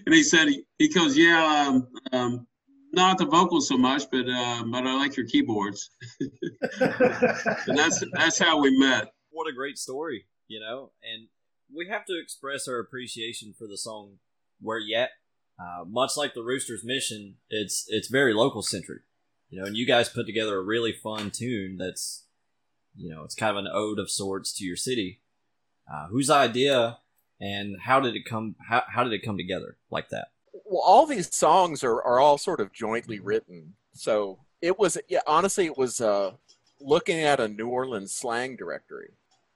he 0.06 0.24
said, 0.24 0.50
he 0.78 0.90
goes, 0.90 1.18
yeah, 1.18 1.68
um, 1.68 1.88
um, 2.12 2.48
not 2.94 3.18
the 3.18 3.26
vocals 3.26 3.68
so 3.68 3.78
much, 3.78 4.04
but 4.12 4.28
uh, 4.30 4.64
but 4.66 4.86
I 4.86 4.96
like 4.98 5.16
your 5.16 5.26
keyboards. 5.26 5.90
and 6.20 7.78
that's 7.78 8.04
that's 8.14 8.38
how 8.38 8.60
we 8.60 8.78
met. 8.78 9.14
What 9.30 9.48
a 9.48 9.54
great 9.54 9.78
story, 9.78 10.26
you 10.48 10.60
know. 10.60 10.92
And 11.02 11.28
we 11.74 11.88
have 11.88 12.06
to 12.06 12.20
express 12.22 12.68
our 12.68 12.80
appreciation 12.80 13.54
for 13.58 13.68
the 13.68 13.78
song 13.78 14.18
"Where 14.60 14.80
Yet." 14.80 15.12
Uh, 15.60 15.86
much 15.86 16.18
like 16.18 16.34
the 16.34 16.44
Roosters' 16.44 16.84
mission, 16.84 17.36
it's 17.50 17.86
it's 17.88 18.08
very 18.08 18.34
local 18.34 18.62
centric, 18.62 19.04
you 19.52 19.60
know. 19.60 19.68
And 19.68 19.78
you 19.78 19.86
guys 19.86 20.10
put 20.10 20.26
together 20.26 20.58
a 20.58 20.64
really 20.64 20.92
fun 20.92 21.30
tune 21.30 21.78
that's, 21.78 22.24
you 22.96 23.12
know, 23.14 23.24
it's 23.24 23.36
kind 23.36 23.56
of 23.56 23.64
an 23.64 23.72
ode 23.72 24.00
of 24.00 24.10
sorts 24.10 24.52
to 24.54 24.66
your 24.66 24.76
city. 24.76 25.20
Uh, 25.92 26.08
whose 26.08 26.30
idea 26.30 26.98
and 27.40 27.76
how 27.82 28.00
did 28.00 28.16
it 28.16 28.26
come? 28.26 28.56
How, 28.68 28.84
how 28.88 29.04
did 29.04 29.14
it 29.14 29.24
come 29.24 29.38
together 29.38 29.78
like 29.92 30.10
that? 30.10 30.30
well, 30.72 30.82
all 30.82 31.06
these 31.06 31.34
songs 31.36 31.84
are, 31.84 32.02
are 32.02 32.20
all 32.20 32.38
sort 32.38 32.62
of 32.62 32.72
jointly 32.72 33.20
written. 33.20 33.74
So 33.94 34.40
it 34.62 34.80
was, 34.80 34.98
yeah, 35.10 35.20
honestly, 35.28 35.66
it 35.66 35.78
was 35.78 36.00
uh, 36.00 36.32
looking 36.80 37.20
at 37.20 37.42
a 37.42 37.48
New 37.50 37.68
Orleans 37.68 38.14
slang 38.14 38.56
directory. 38.56 39.10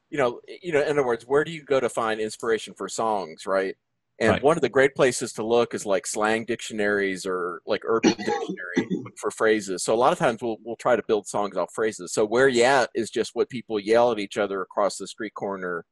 You 0.10 0.18
know, 0.18 0.42
you 0.62 0.74
know, 0.74 0.82
in 0.82 0.90
other 0.90 1.06
words, 1.06 1.26
where 1.26 1.46
do 1.46 1.52
you 1.52 1.64
go 1.64 1.80
to 1.80 1.88
find 1.88 2.20
inspiration 2.20 2.74
for 2.74 2.90
songs, 2.90 3.48
right? 3.48 3.78
And 4.20 4.30
Right. 4.30 4.44
one 4.44 4.58
of 4.58 4.62
the 4.62 4.70
great 4.70 4.96
places 4.96 5.34
to 5.34 5.46
look 5.46 5.74
is 5.74 5.86
like 5.86 6.08
slang 6.08 6.46
dictionaries 6.46 7.26
or 7.26 7.62
like 7.66 7.82
urban 7.86 8.14
dictionary 8.18 9.04
for 9.18 9.30
phrases. 9.30 9.84
So 9.84 9.94
a 9.94 9.98
lot 9.98 10.14
of 10.14 10.20
times 10.20 10.42
we'll 10.42 10.58
we'll 10.64 10.78
try 10.78 10.96
to 10.96 11.04
build 11.08 11.28
songs 11.28 11.58
off 11.58 11.74
phrases. 11.74 12.14
So 12.14 12.26
where 12.26 12.48
you 12.48 12.64
at 12.64 12.90
is 12.96 13.10
just 13.10 13.32
what 13.34 13.50
people 13.50 13.80
yell 13.80 14.12
at 14.12 14.20
each 14.20 14.38
other 14.38 14.62
across 14.62 14.98
the 14.98 15.08
street 15.08 15.34
corner 15.34 15.86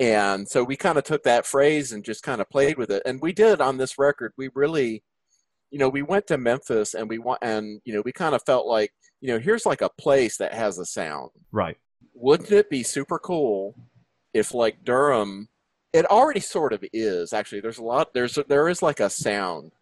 and 0.00 0.48
so 0.48 0.64
we 0.64 0.76
kind 0.76 0.96
of 0.96 1.04
took 1.04 1.24
that 1.24 1.44
phrase 1.44 1.92
and 1.92 2.02
just 2.02 2.22
kind 2.22 2.40
of 2.40 2.48
played 2.48 2.78
with 2.78 2.90
it. 2.90 3.02
And 3.04 3.20
we 3.20 3.34
did 3.34 3.60
on 3.60 3.76
this 3.76 3.98
record. 3.98 4.32
We 4.38 4.48
really, 4.54 5.04
you 5.70 5.78
know, 5.78 5.90
we 5.90 6.00
went 6.00 6.26
to 6.28 6.38
Memphis 6.38 6.94
and 6.94 7.06
we 7.06 7.18
want, 7.18 7.40
and 7.42 7.82
you 7.84 7.92
know, 7.92 8.00
we 8.02 8.10
kind 8.10 8.34
of 8.34 8.42
felt 8.46 8.66
like, 8.66 8.92
you 9.20 9.28
know, 9.28 9.38
here's 9.38 9.66
like 9.66 9.82
a 9.82 9.90
place 9.90 10.38
that 10.38 10.54
has 10.54 10.78
a 10.78 10.86
sound. 10.86 11.30
Right. 11.52 11.76
Wouldn't 12.14 12.50
it 12.50 12.70
be 12.70 12.82
super 12.82 13.18
cool 13.18 13.76
if 14.32 14.54
like 14.54 14.84
Durham, 14.84 15.50
it 15.92 16.06
already 16.06 16.40
sort 16.40 16.72
of 16.72 16.84
is 16.92 17.32
actually. 17.32 17.60
There's 17.60 17.78
a 17.78 17.84
lot. 17.84 18.14
There's 18.14 18.38
there 18.48 18.68
is 18.68 18.82
like 18.82 19.00
a 19.00 19.10
sound. 19.10 19.72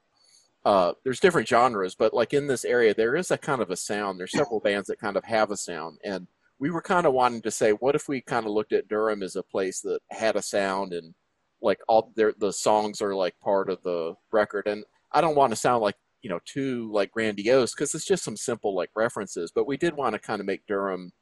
Uh, 0.64 0.92
there's 1.04 1.20
different 1.20 1.48
genres, 1.48 1.94
but 1.94 2.12
like 2.12 2.34
in 2.34 2.46
this 2.46 2.64
area, 2.64 2.92
there 2.92 3.16
is 3.16 3.30
a 3.30 3.38
kind 3.38 3.62
of 3.62 3.70
a 3.70 3.76
sound. 3.76 4.18
There's 4.18 4.32
several 4.32 4.60
bands 4.60 4.88
that 4.88 5.00
kind 5.00 5.16
of 5.16 5.24
have 5.24 5.50
a 5.50 5.56
sound, 5.56 5.98
and 6.04 6.26
we 6.58 6.70
were 6.70 6.82
kind 6.82 7.06
of 7.06 7.12
wanting 7.12 7.42
to 7.42 7.50
say, 7.50 7.70
what 7.70 7.94
if 7.94 8.08
we 8.08 8.20
kind 8.20 8.44
of 8.44 8.52
looked 8.52 8.72
at 8.72 8.88
Durham 8.88 9.22
as 9.22 9.36
a 9.36 9.42
place 9.42 9.80
that 9.82 10.00
had 10.10 10.36
a 10.36 10.42
sound 10.42 10.92
and 10.92 11.14
like 11.62 11.78
all 11.88 12.12
their 12.14 12.34
the 12.38 12.52
songs 12.52 13.00
are 13.02 13.14
like 13.14 13.38
part 13.40 13.70
of 13.70 13.82
the 13.82 14.14
record. 14.32 14.66
And 14.66 14.84
I 15.12 15.20
don't 15.20 15.36
want 15.36 15.50
to 15.50 15.56
sound 15.56 15.82
like 15.82 15.96
you 16.22 16.30
know 16.30 16.40
too 16.44 16.90
like 16.92 17.12
grandiose 17.12 17.74
because 17.74 17.94
it's 17.94 18.06
just 18.06 18.24
some 18.24 18.36
simple 18.36 18.74
like 18.74 18.90
references, 18.94 19.52
but 19.54 19.66
we 19.66 19.76
did 19.76 19.96
want 19.96 20.14
to 20.14 20.18
kind 20.18 20.40
of 20.40 20.46
make 20.46 20.66
Durham 20.66 21.12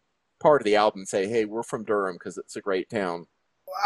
part 0.40 0.60
of 0.60 0.64
the 0.64 0.76
album. 0.76 1.00
and 1.00 1.08
Say, 1.08 1.28
hey, 1.28 1.44
we're 1.44 1.62
from 1.62 1.84
Durham 1.84 2.16
because 2.16 2.38
it's 2.38 2.56
a 2.56 2.60
great 2.60 2.90
town. 2.90 3.26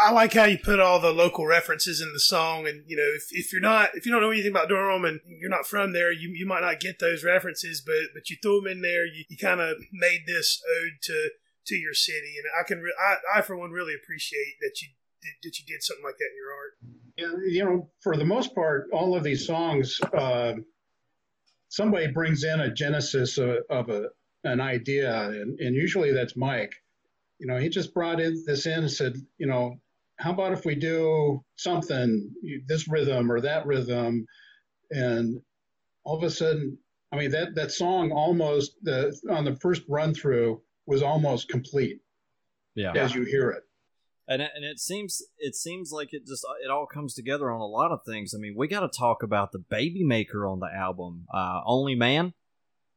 I 0.03 0.11
like 0.11 0.33
how 0.33 0.45
you 0.45 0.57
put 0.57 0.79
all 0.79 0.99
the 0.99 1.11
local 1.11 1.45
references 1.45 2.01
in 2.01 2.13
the 2.13 2.19
song, 2.19 2.67
and 2.67 2.83
you 2.87 2.95
know, 2.95 3.09
if, 3.15 3.27
if 3.31 3.51
you're 3.51 3.61
not, 3.61 3.89
if 3.95 4.05
you 4.05 4.11
don't 4.11 4.21
know 4.21 4.31
anything 4.31 4.51
about 4.51 4.69
Durham 4.69 5.05
and 5.05 5.19
you're 5.25 5.49
not 5.49 5.65
from 5.65 5.93
there, 5.93 6.11
you, 6.11 6.29
you 6.29 6.45
might 6.45 6.61
not 6.61 6.79
get 6.79 6.99
those 6.99 7.23
references, 7.23 7.81
but 7.85 8.13
but 8.13 8.29
you 8.29 8.37
threw 8.41 8.61
them 8.61 8.71
in 8.71 8.81
there. 8.81 9.05
You, 9.05 9.23
you 9.27 9.37
kind 9.37 9.59
of 9.59 9.77
made 9.91 10.21
this 10.27 10.61
ode 10.79 11.01
to 11.03 11.29
to 11.67 11.75
your 11.75 11.93
city, 11.93 12.35
and 12.37 12.45
I 12.59 12.63
can, 12.67 12.79
re- 12.81 12.95
I, 12.99 13.39
I 13.39 13.41
for 13.41 13.55
one 13.55 13.71
really 13.71 13.93
appreciate 13.93 14.55
that 14.61 14.81
you 14.81 14.89
did, 15.21 15.33
that 15.43 15.59
you 15.59 15.65
did 15.65 15.83
something 15.83 16.03
like 16.03 16.17
that 16.17 16.29
in 16.29 16.35
your 16.35 16.51
art. 16.53 17.45
Yeah, 17.45 17.51
you 17.51 17.65
know, 17.65 17.89
for 18.01 18.17
the 18.17 18.25
most 18.25 18.55
part, 18.55 18.89
all 18.91 19.15
of 19.15 19.23
these 19.23 19.45
songs, 19.45 19.99
uh, 20.17 20.53
somebody 21.69 22.07
brings 22.07 22.43
in 22.43 22.61
a 22.61 22.73
genesis 22.73 23.37
of, 23.37 23.57
of 23.69 23.89
a 23.89 24.09
an 24.43 24.59
idea, 24.59 25.29
and, 25.29 25.59
and 25.59 25.75
usually 25.75 26.11
that's 26.11 26.35
Mike. 26.35 26.73
You 27.41 27.47
know, 27.47 27.57
he 27.57 27.69
just 27.69 27.91
brought 27.95 28.19
in 28.19 28.43
this 28.45 28.67
in 28.67 28.79
and 28.79 28.91
said, 28.91 29.15
you 29.39 29.47
know, 29.47 29.75
how 30.17 30.31
about 30.31 30.53
if 30.53 30.63
we 30.63 30.75
do 30.75 31.43
something, 31.55 32.29
this 32.67 32.87
rhythm 32.87 33.31
or 33.31 33.41
that 33.41 33.65
rhythm, 33.65 34.27
and 34.91 35.41
all 36.03 36.15
of 36.15 36.21
a 36.23 36.29
sudden, 36.29 36.77
I 37.11 37.17
mean 37.17 37.31
that 37.31 37.55
that 37.55 37.71
song 37.71 38.11
almost 38.11 38.75
the 38.83 39.17
on 39.31 39.43
the 39.43 39.55
first 39.55 39.81
run 39.89 40.13
through 40.13 40.61
was 40.85 41.01
almost 41.01 41.49
complete. 41.49 41.99
Yeah. 42.75 42.93
As 42.93 43.15
you 43.15 43.23
hear 43.23 43.49
it. 43.49 43.63
And 44.27 44.43
it, 44.43 44.51
and 44.55 44.63
it 44.63 44.79
seems 44.79 45.23
it 45.39 45.55
seems 45.55 45.91
like 45.91 46.13
it 46.13 46.27
just 46.27 46.45
it 46.63 46.69
all 46.69 46.85
comes 46.85 47.15
together 47.15 47.49
on 47.49 47.59
a 47.59 47.65
lot 47.65 47.91
of 47.91 48.01
things. 48.05 48.35
I 48.35 48.37
mean, 48.37 48.53
we 48.55 48.67
got 48.67 48.81
to 48.81 48.87
talk 48.87 49.23
about 49.23 49.51
the 49.51 49.59
baby 49.59 50.03
maker 50.03 50.45
on 50.45 50.59
the 50.59 50.69
album, 50.71 51.25
uh, 51.33 51.61
"Only 51.65 51.95
Man." 51.95 52.33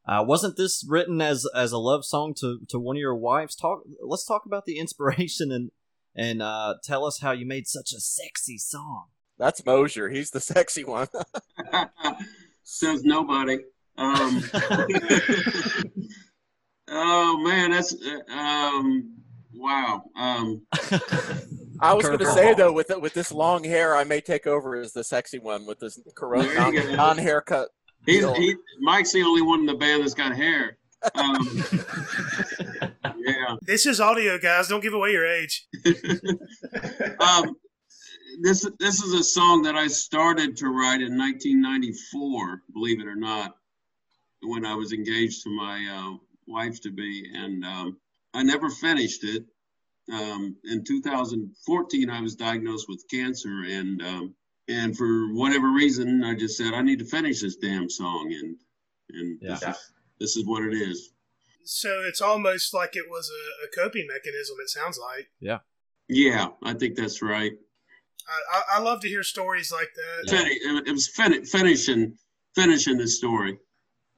Uh, 0.06 0.22
wasn't 0.26 0.56
this 0.56 0.84
written 0.86 1.22
as 1.22 1.46
as 1.54 1.72
a 1.72 1.78
love 1.78 2.04
song 2.04 2.34
to, 2.40 2.60
to 2.68 2.78
one 2.78 2.96
of 2.96 3.00
your 3.00 3.16
wives? 3.16 3.56
Talk. 3.56 3.82
Let's 4.02 4.26
talk 4.26 4.44
about 4.46 4.66
the 4.66 4.78
inspiration 4.80 5.50
and 5.50 5.70
and 6.14 6.42
uh, 6.42 6.74
tell 6.82 7.04
us 7.04 7.20
how 7.20 7.32
you 7.32 7.46
made 7.46 7.66
such 7.66 7.92
a 7.92 8.00
sexy 8.00 8.58
song. 8.58 9.06
That's 9.38 9.64
Mosier. 9.66 10.10
He's 10.10 10.30
the 10.30 10.40
sexy 10.40 10.84
one. 10.84 11.08
Says 12.62 13.02
nobody. 13.02 13.58
Um, 13.96 14.42
oh 16.88 17.38
man, 17.42 17.72
that's 17.72 17.94
uh, 17.94 18.32
um, 18.32 19.16
wow. 19.54 20.04
Um, 20.16 20.66
I 21.80 21.94
was 21.94 22.06
going 22.06 22.18
to 22.18 22.32
say 22.32 22.54
though, 22.54 22.72
with 22.72 22.92
with 23.00 23.14
this 23.14 23.32
long 23.32 23.64
hair, 23.64 23.96
I 23.96 24.04
may 24.04 24.20
take 24.20 24.46
over 24.46 24.76
as 24.76 24.92
the 24.92 25.04
sexy 25.04 25.38
one 25.38 25.66
with 25.66 25.80
this 25.80 26.00
corona 26.14 26.54
non, 26.54 26.96
non 26.96 27.18
haircut. 27.18 27.68
He's, 28.06 28.28
he, 28.36 28.54
Mike's 28.80 29.12
the 29.12 29.22
only 29.22 29.42
one 29.42 29.60
in 29.60 29.66
the 29.66 29.74
band 29.74 30.02
that's 30.02 30.14
got 30.14 30.34
hair. 30.34 30.76
Um, 31.14 31.64
yeah. 33.16 33.56
This 33.62 33.86
is 33.86 34.00
audio, 34.00 34.38
guys. 34.38 34.68
Don't 34.68 34.82
give 34.82 34.94
away 34.94 35.12
your 35.12 35.26
age. 35.26 35.66
um, 37.20 37.56
this 38.40 38.68
this 38.78 39.02
is 39.02 39.12
a 39.12 39.22
song 39.22 39.62
that 39.62 39.76
I 39.76 39.86
started 39.86 40.56
to 40.58 40.68
write 40.68 41.00
in 41.00 41.16
1994. 41.16 42.62
Believe 42.72 43.00
it 43.00 43.06
or 43.06 43.16
not, 43.16 43.56
when 44.42 44.64
I 44.64 44.74
was 44.74 44.92
engaged 44.92 45.42
to 45.44 45.50
my 45.50 45.86
uh, 45.86 46.16
wife 46.46 46.80
to 46.82 46.90
be, 46.90 47.30
and 47.34 47.64
um, 47.64 47.96
I 48.32 48.42
never 48.42 48.70
finished 48.70 49.24
it. 49.24 49.44
Um, 50.12 50.56
in 50.64 50.84
2014, 50.84 52.10
I 52.10 52.20
was 52.20 52.34
diagnosed 52.34 52.86
with 52.88 53.04
cancer, 53.10 53.64
and 53.66 54.02
um, 54.02 54.34
and 54.68 54.96
for 54.96 55.32
whatever 55.34 55.70
reason, 55.70 56.22
I 56.24 56.34
just 56.34 56.56
said 56.56 56.72
I 56.74 56.82
need 56.82 56.98
to 57.00 57.04
finish 57.04 57.40
this 57.42 57.56
damn 57.56 57.88
song, 57.90 58.32
and 58.32 58.56
and 59.10 59.38
Yeah. 59.40 59.54
this, 59.54 59.62
is, 59.62 59.92
this 60.20 60.36
is 60.36 60.46
what 60.46 60.62
it 60.64 60.74
is. 60.74 61.10
So 61.64 62.02
it's 62.06 62.20
almost 62.20 62.74
like 62.74 62.94
it 62.96 63.04
was 63.08 63.30
a, 63.30 63.66
a 63.66 63.68
coping 63.84 64.06
mechanism. 64.08 64.56
It 64.60 64.68
sounds 64.70 64.98
like. 64.98 65.30
Yeah, 65.40 65.58
Yeah, 66.08 66.48
I 66.62 66.74
think 66.74 66.96
that's 66.96 67.22
right. 67.22 67.52
I, 68.28 68.58
I, 68.58 68.78
I 68.78 68.80
love 68.82 69.00
to 69.02 69.08
hear 69.08 69.22
stories 69.22 69.70
like 69.72 69.88
that. 69.94 70.30
Fini- 70.30 70.80
It 70.88 70.92
was 70.92 71.08
fin- 71.08 71.44
finishing 71.44 72.16
finishing 72.54 72.96
the 72.98 73.08
story. 73.08 73.58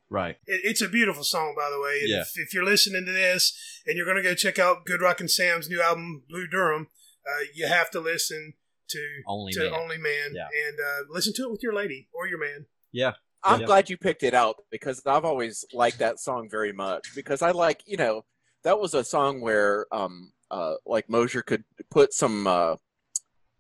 Right. 0.09 0.37
It, 0.47 0.61
it's 0.65 0.83
a 0.83 0.89
beautiful 0.89 1.25
song, 1.25 1.55
by 1.57 1.69
the 1.71 1.81
way. 1.81 2.03
Yeah. 2.05 2.21
if, 2.21 2.33
if 2.37 2.55
you're 2.55 2.65
listening 2.65 3.05
to 3.07 3.13
this 3.13 3.57
and 3.87 3.97
you're 3.97 4.07
going 4.07 4.19
to 4.19 4.23
go 4.23 4.35
check 4.35 4.59
out 4.59 4.85
Good 4.87 5.01
Rockin' 5.03 5.27
Sam's 5.29 5.69
new 5.69 5.83
album, 5.83 6.23
Blue 6.29 6.47
Durham, 6.47 6.89
uh, 7.27 7.45
you 7.55 7.67
have 7.67 7.91
to 7.91 8.01
listen 8.01 8.55
to 8.89 9.23
Only 9.27 9.53
to 9.53 9.71
Man. 9.71 9.75
Only 9.75 9.99
Man 9.99 10.33
Yeah. 10.35 10.49
and 10.67 10.79
uh, 10.79 11.05
listen 11.09 11.33
to 11.35 11.45
it 11.45 11.51
with 11.51 11.63
your 11.63 11.75
lady 11.75 12.09
or 12.13 12.27
your 12.27 12.39
man. 12.39 12.67
Yeah. 12.93 13.13
I'm 13.45 13.61
Yeah. 13.61 13.67
glad 13.67 13.91
you 13.91 13.97
picked 13.97 14.23
it 14.23 14.35
out 14.35 14.57
because 14.71 15.03
I've 15.07 15.25
always 15.25 15.65
liked 15.73 15.99
that 15.99 16.19
song 16.19 16.49
very 16.51 16.73
much 16.73 17.15
because 17.15 17.43
I 17.43 17.51
like, 17.53 17.83
you 17.87 17.97
know, 17.97 18.25
that 18.65 18.79
was 18.81 18.95
a 18.95 19.05
song 19.05 19.41
where 19.41 19.87
um 19.93 20.33
uh 20.51 20.75
like 20.85 21.09
Mosier 21.09 21.43
could 21.43 21.65
put 21.91 22.13
some 22.13 22.47
uh 22.47 22.77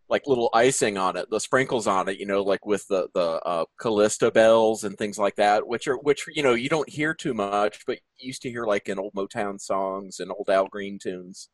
like 0.09 0.23
little 0.28 0.50
icing 0.54 0.97
on 0.97 1.16
it, 1.16 1.29
the 1.31 1.40
sprinkles 1.40 1.88
on 1.88 2.09
it, 2.09 2.16
you 2.18 2.27
know, 2.27 2.42
like 2.42 2.64
with 2.64 2.87
the 2.88 3.09
the 3.14 3.40
uh 3.44 3.64
celesta 3.81 4.33
bells 4.33 4.85
and 4.85 4.96
things 4.96 5.18
like 5.18 5.37
that, 5.37 5.66
which 5.66 5.87
are 5.88 5.96
which 5.98 6.24
you 6.35 6.42
know, 6.42 6.55
you 6.55 6.68
don't 6.68 6.88
hear 6.88 7.12
too 7.14 7.35
much, 7.35 7.85
but 7.87 7.98
you 8.18 8.29
used 8.29 8.42
to 8.42 8.50
hear 8.50 8.64
like 8.66 8.88
in 8.88 8.98
old 8.98 9.12
Motown 9.14 9.61
songs 9.61 10.20
and 10.20 10.31
old 10.31 10.48
Al 10.48 10.66
Green 10.68 10.98
tunes. 10.98 11.48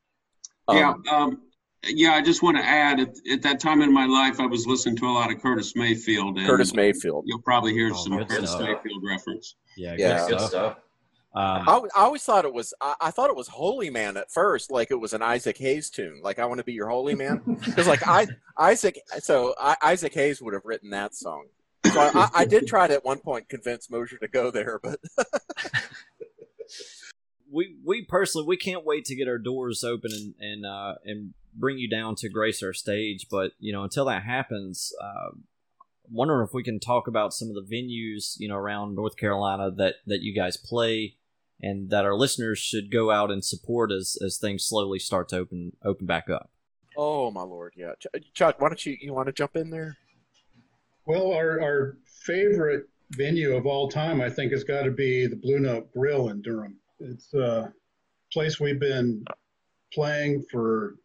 yeah, 0.71 0.91
Um, 0.91 1.03
um, 1.11 1.43
yeah. 1.85 2.13
I 2.13 2.23
just 2.23 2.43
want 2.43 2.57
to 2.57 2.65
add 2.65 3.01
at, 3.01 3.15
at 3.31 3.43
that 3.43 3.61
time 3.61 3.83
in 3.83 3.93
my 3.93 4.07
life, 4.07 4.41
I 4.41 4.47
was 4.47 4.67
listening 4.67 4.97
to 4.97 5.07
a 5.07 5.13
lot 5.13 5.33
of 5.33 5.41
Curtis 5.41 5.75
Mayfield. 5.77 6.39
And 6.39 6.47
Curtis 6.47 6.75
Mayfield. 6.75 7.25
You'll 7.27 7.41
probably 7.43 7.73
hear 7.73 7.91
Oh, 7.93 7.97
some 8.05 8.25
Curtis 8.27 8.51
stuff. 8.51 8.63
Mayfield 8.63 9.03
reference. 9.05 9.57
Yeah. 9.77 9.95
Yeah. 9.99 10.19
Good 10.21 10.29
Good 10.31 10.39
stuff. 10.41 10.51
stuff. 10.51 10.77
Um, 11.35 11.43
I, 11.67 11.81
I 11.97 12.03
always 12.05 12.23
thought 12.23 12.45
it 12.45 12.53
was 12.53 12.75
I, 12.83 12.95
I 13.01 13.11
thought 13.11 13.31
it 13.31 13.37
was 13.37 13.49
Holy 13.49 13.89
Man 13.89 14.19
at 14.19 14.31
first, 14.31 14.71
like 14.71 14.91
it 14.91 15.01
was 15.01 15.15
an 15.15 15.23
Isaac 15.23 15.57
Hayes 15.57 15.89
tune, 15.89 16.21
like 16.23 16.39
I 16.39 16.45
want 16.45 16.59
to 16.59 16.65
be 16.65 16.75
your 16.75 16.91
holy 16.91 17.15
man, 17.15 17.41
because 17.65 17.87
like 17.89 18.07
I 18.07 18.27
Isaac, 18.59 19.01
so 19.21 19.55
I, 19.59 19.75
Isaac 19.83 20.13
Hayes 20.13 20.43
would 20.43 20.53
have 20.53 20.67
written 20.67 20.91
that 20.91 21.15
song. 21.15 21.47
So 21.91 21.99
I, 21.99 22.11
I, 22.15 22.29
I 22.41 22.45
did 22.45 22.67
try 22.67 22.87
to 22.87 22.93
at 22.93 23.05
one 23.07 23.19
point 23.19 23.49
convince 23.49 23.89
Mosier 23.91 24.19
to 24.19 24.29
go 24.29 24.51
there, 24.51 24.79
but 24.83 25.01
we 27.53 27.77
we 27.85 28.05
personally 28.05 28.47
we 28.47 28.57
can't 28.57 28.85
wait 28.85 29.05
to 29.07 29.15
get 29.15 29.29
our 29.29 29.39
doors 29.39 29.85
open 29.85 30.11
and 30.13 30.35
and 30.41 30.67
uh, 30.67 30.95
and 31.05 31.35
bring 31.55 31.79
you 31.79 31.89
down 31.89 32.15
to 32.17 32.29
grace 32.29 32.63
our 32.63 32.73
stage. 32.73 33.27
But 33.31 33.53
you 33.59 33.73
know, 33.73 33.83
until 33.83 34.07
that 34.07 34.23
happens, 34.23 34.93
uh, 35.03 35.37
wondering 36.11 36.47
if 36.47 36.55
we 36.55 36.63
can 36.63 36.81
talk 36.81 37.07
about 37.07 37.33
some 37.33 37.49
of 37.49 37.55
the 37.55 37.63
venues 37.77 38.35
you 38.39 38.49
know 38.49 38.57
around 38.57 38.95
North 38.95 39.17
Carolina 39.17 39.71
that 39.71 39.97
that 40.07 40.23
you 40.23 40.35
guys 40.35 40.57
play, 40.57 41.17
and 41.61 41.91
that 41.91 42.05
our 42.05 42.17
listeners 42.17 42.59
should 42.59 42.91
go 42.91 43.11
out 43.11 43.31
and 43.31 43.45
support 43.45 43.93
as 43.93 44.17
as 44.25 44.39
things 44.39 44.65
slowly 44.65 44.99
start 44.99 45.29
to 45.29 45.39
open 45.39 45.73
open 45.85 46.07
back 46.07 46.31
up. 46.31 46.51
oh 46.97 47.31
my 47.31 47.43
lord, 47.43 47.75
yeah, 47.77 47.93
Chuck, 48.35 48.61
why 48.61 48.69
don't 48.69 48.85
you 48.87 48.97
you 49.01 49.13
want 49.13 49.27
to 49.27 49.33
jump 49.33 49.57
in 49.57 49.71
there? 49.71 49.99
Well, 51.05 51.33
our, 51.33 51.61
our 51.61 51.97
favorite 52.07 52.89
venue 53.11 53.57
of 53.57 53.67
all 53.67 53.89
time, 53.89 54.21
I 54.21 54.31
think, 54.31 54.53
has 54.53 54.63
got 54.65 54.83
to 54.83 54.91
be 54.91 55.27
the 55.27 55.37
Blue 55.37 55.59
Note 55.59 55.93
Grill 55.93 56.29
in 56.29 56.43
Durham. 56.43 56.77
It's 57.03 57.33
a 57.35 57.73
place 58.33 58.61
we've 58.61 58.81
been 58.81 59.25
playing 59.93 60.45
for, 60.51 60.97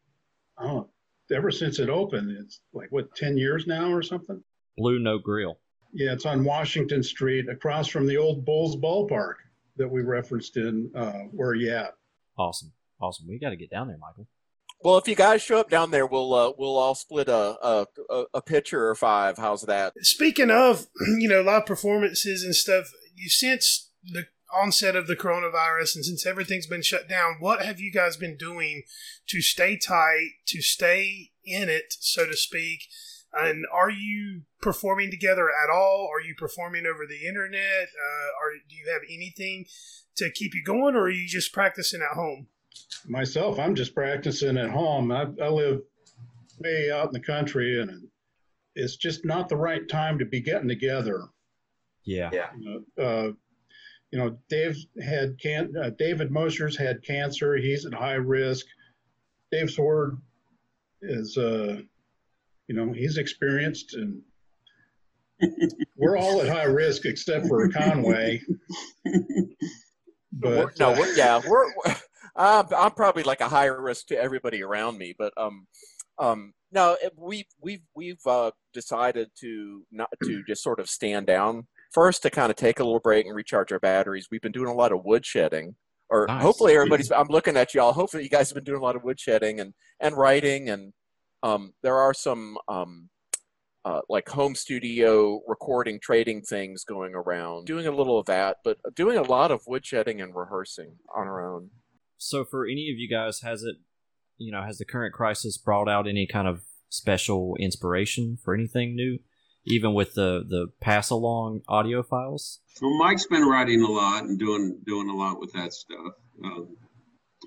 I 0.58 0.64
don't 0.64 0.76
know, 0.76 0.90
ever 1.36 1.52
since 1.52 1.80
it 1.80 1.90
opened. 1.90 2.32
It's 2.32 2.62
like, 2.74 2.92
what, 2.92 3.16
10 3.16 3.38
years 3.38 3.68
now 3.68 3.92
or 3.92 4.02
something? 4.02 4.42
Blue 4.78 5.00
Note 5.00 5.24
Grill. 5.24 5.60
Yeah, 5.94 6.14
it's 6.14 6.26
on 6.26 6.44
Washington 6.44 7.02
Street 7.02 7.50
across 7.50 7.88
from 7.88 8.06
the 8.08 8.18
old 8.18 8.46
Bulls 8.46 8.76
ballpark 8.76 9.36
that 9.78 9.88
we 9.88 10.02
referenced 10.02 10.58
in 10.58 10.92
uh, 10.96 11.24
Where 11.32 11.54
You 11.54 11.74
At. 11.74 11.94
Awesome, 12.38 12.72
awesome. 13.02 13.28
We 13.28 13.40
got 13.40 13.50
to 13.50 13.56
get 13.56 13.70
down 13.70 13.88
there, 13.88 13.98
Michael. 13.98 14.28
Well, 14.84 14.98
if 14.98 15.08
you 15.08 15.16
guys 15.16 15.42
show 15.42 15.60
up 15.60 15.72
down 15.72 15.90
there, 15.90 16.06
we'll 16.06 16.34
uh, 16.36 16.52
we'll 16.56 16.78
all 16.78 16.94
split 16.94 17.30
a, 17.30 17.58
a 17.64 17.88
a 18.12 18.24
a 18.36 18.42
pitcher 18.44 18.88
or 18.88 18.94
five. 18.94 19.38
How's 19.38 19.64
that? 19.64 19.94
Speaking 20.02 20.52
of, 20.52 20.86
you 21.18 21.28
know, 21.28 21.42
live 21.42 21.66
performances 21.66 22.44
and 22.44 22.54
stuff, 22.54 22.92
you 23.16 23.28
since 23.28 23.90
the 24.04 24.26
onset 24.54 24.96
of 24.96 25.08
the 25.08 25.16
coronavirus 25.16 25.96
and 25.96 26.06
since 26.06 26.26
everything's 26.26 26.68
been 26.68 26.82
shut 26.82 27.08
down, 27.08 27.38
what 27.40 27.62
have 27.62 27.80
you 27.80 27.92
guys 27.92 28.18
been 28.18 28.38
doing 28.38 28.84
to 29.28 29.42
stay 29.42 29.78
tight, 29.78 30.32
to 30.48 30.62
stay 30.62 31.32
in 31.44 31.70
it, 31.70 31.94
so 32.00 32.26
to 32.26 32.36
speak? 32.36 32.84
And 33.34 33.66
are 33.74 33.90
you 33.90 34.44
performing 34.62 35.12
together 35.12 35.50
at 35.50 35.70
all? 35.70 36.10
Are 36.12 36.26
you 36.26 36.34
performing 36.36 36.86
over 36.86 37.06
the 37.06 37.28
internet? 37.28 37.84
Uh, 37.84 38.30
or 38.42 38.54
do 38.68 38.76
you 38.76 38.92
have 38.92 39.02
anything 39.10 39.66
to 40.16 40.32
keep 40.32 40.56
you 40.56 40.64
going, 40.64 40.96
or 40.96 41.04
are 41.04 41.10
you 41.10 41.28
just 41.28 41.54
practicing 41.54 42.02
at 42.02 42.16
home? 42.16 42.48
Myself, 43.06 43.60
I'm 43.60 43.76
just 43.76 43.94
practicing 43.94 44.58
at 44.58 44.70
home. 44.70 45.12
I, 45.12 45.28
I 45.42 45.50
live 45.50 45.82
way 46.60 46.92
out 46.92 47.08
in 47.08 47.14
the 47.14 47.20
country, 47.20 47.82
and 47.82 48.08
it's 48.76 48.96
just 48.96 49.26
not 49.26 49.50
the 49.50 49.58
right 49.58 49.88
time 49.88 50.20
to 50.20 50.26
be 50.26 50.40
getting 50.40 50.68
together. 50.68 51.26
Yeah, 52.04 52.30
Yeah. 52.32 52.50
You 52.58 52.84
know, 52.98 53.04
uh, 53.04 53.32
you 54.12 54.20
know, 54.20 54.38
Dave 54.50 54.78
had 55.02 55.38
can 55.40 55.74
uh, 55.82 55.92
David 55.98 56.32
Mosier's 56.32 56.78
had 56.78 57.04
cancer. 57.04 57.58
He's 57.58 57.86
at 57.86 57.94
high 57.94 58.14
risk. 58.14 58.66
Dave 59.52 59.70
Sword 59.70 60.18
is, 61.02 61.38
uh, 61.38 61.82
you 62.68 62.76
know, 62.76 62.94
he's 62.94 63.18
experienced, 63.18 63.96
and 63.96 64.22
we're 65.98 66.18
all 66.18 66.42
at 66.42 66.50
high 66.50 66.64
risk 66.64 67.06
except 67.06 67.48
for 67.48 67.70
Conway. 67.70 68.42
But 70.40 70.80
no, 70.80 70.94
uh, 70.94 70.96
we're, 71.00 71.16
yeah, 71.16 71.42
we're. 71.48 71.66
I'm, 72.36 72.68
I'm 72.76 72.92
probably 72.92 73.24
like 73.24 73.42
a 73.42 73.50
higher 73.50 73.82
risk 73.82 74.08
to 74.08 74.18
everybody 74.18 74.62
around 74.62 74.98
me, 75.00 75.16
but 75.18 75.34
um, 75.36 75.66
um, 76.20 76.54
no, 76.72 76.96
it, 77.02 77.14
we 77.18 77.48
we've 77.60 77.82
we've 77.96 78.26
uh, 78.28 78.52
decided 78.74 79.30
to 79.40 79.84
not 79.92 80.10
to 80.24 80.44
just 80.48 80.62
sort 80.62 80.80
of 80.80 80.90
stand 80.90 81.26
down 81.26 81.66
first 81.92 82.22
to 82.24 82.30
kind 82.30 82.50
of 82.50 82.56
take 82.56 82.80
a 82.80 82.84
little 82.84 83.00
break 83.00 83.26
and 83.26 83.36
recharge 83.36 83.72
our 83.72 83.80
batteries. 83.80 84.28
We've 84.32 84.42
been 84.42 84.52
doing 84.52 84.70
a 84.70 84.74
lot 84.74 84.92
of 84.92 85.04
wood 85.04 85.26
shedding, 85.26 85.76
or 86.10 86.26
Nice. 86.28 86.42
hopefully 86.42 86.76
everybody's. 86.76 87.12
I'm 87.12 87.28
looking 87.28 87.58
at 87.58 87.74
y'all. 87.74 87.94
Hopefully 87.94 88.24
you 88.24 88.30
guys 88.30 88.50
have 88.50 88.56
been 88.56 88.64
doing 88.64 88.80
a 88.80 88.84
lot 88.84 88.96
of 88.96 89.04
wood 89.04 89.20
shedding 89.20 89.60
and 89.60 89.74
and 90.00 90.16
writing, 90.16 90.70
and 90.70 90.94
um, 91.44 91.74
there 91.84 91.98
are 91.98 92.14
some 92.14 92.58
um, 92.68 93.10
uh, 93.86 94.02
like 94.10 94.28
home 94.30 94.56
studio 94.56 95.42
recording 95.48 96.00
trading 96.02 96.42
things 96.42 96.84
going 96.84 97.14
around 97.14 97.66
doing 97.66 97.88
a 97.88 97.92
little 97.92 98.20
of 98.20 98.26
that 98.26 98.58
but 98.66 98.78
doing 98.96 99.18
a 99.18 99.22
lot 99.22 99.50
of 99.50 99.64
woodshedding 99.66 100.22
and 100.22 100.36
rehearsing 100.36 100.96
on 101.16 101.26
our 101.26 101.56
own 101.56 101.70
So 102.18 102.44
for 102.44 102.66
any 102.66 102.90
of 102.92 102.98
you 102.98 103.08
guys, 103.08 103.42
has 103.42 103.64
it 103.64 103.78
you 104.38 104.52
know, 104.52 104.62
has 104.62 104.78
the 104.78 104.86
current 104.86 105.14
crisis 105.14 105.58
brought 105.58 105.90
out 105.90 106.08
any 106.08 106.28
kind 106.28 106.48
of 106.48 106.62
special 106.90 107.56
inspiration 107.60 108.38
for 108.44 108.54
anything 108.54 108.96
new, 108.96 109.20
even 109.68 109.94
with 109.94 110.16
the 110.16 110.44
the 110.48 110.68
pass 110.82 111.10
along 111.10 111.62
audio 111.68 112.04
files? 112.04 112.60
Well, 112.82 112.98
Mike's 112.98 113.28
been 113.28 113.46
writing 113.46 113.84
a 113.84 113.88
lot 113.92 114.24
and 114.24 114.40
doing 114.40 114.80
doing 114.86 115.10
a 115.10 115.16
lot 115.16 115.40
with 115.40 115.54
that 115.54 115.74
stuff. 115.74 116.14
Um, 116.44 116.76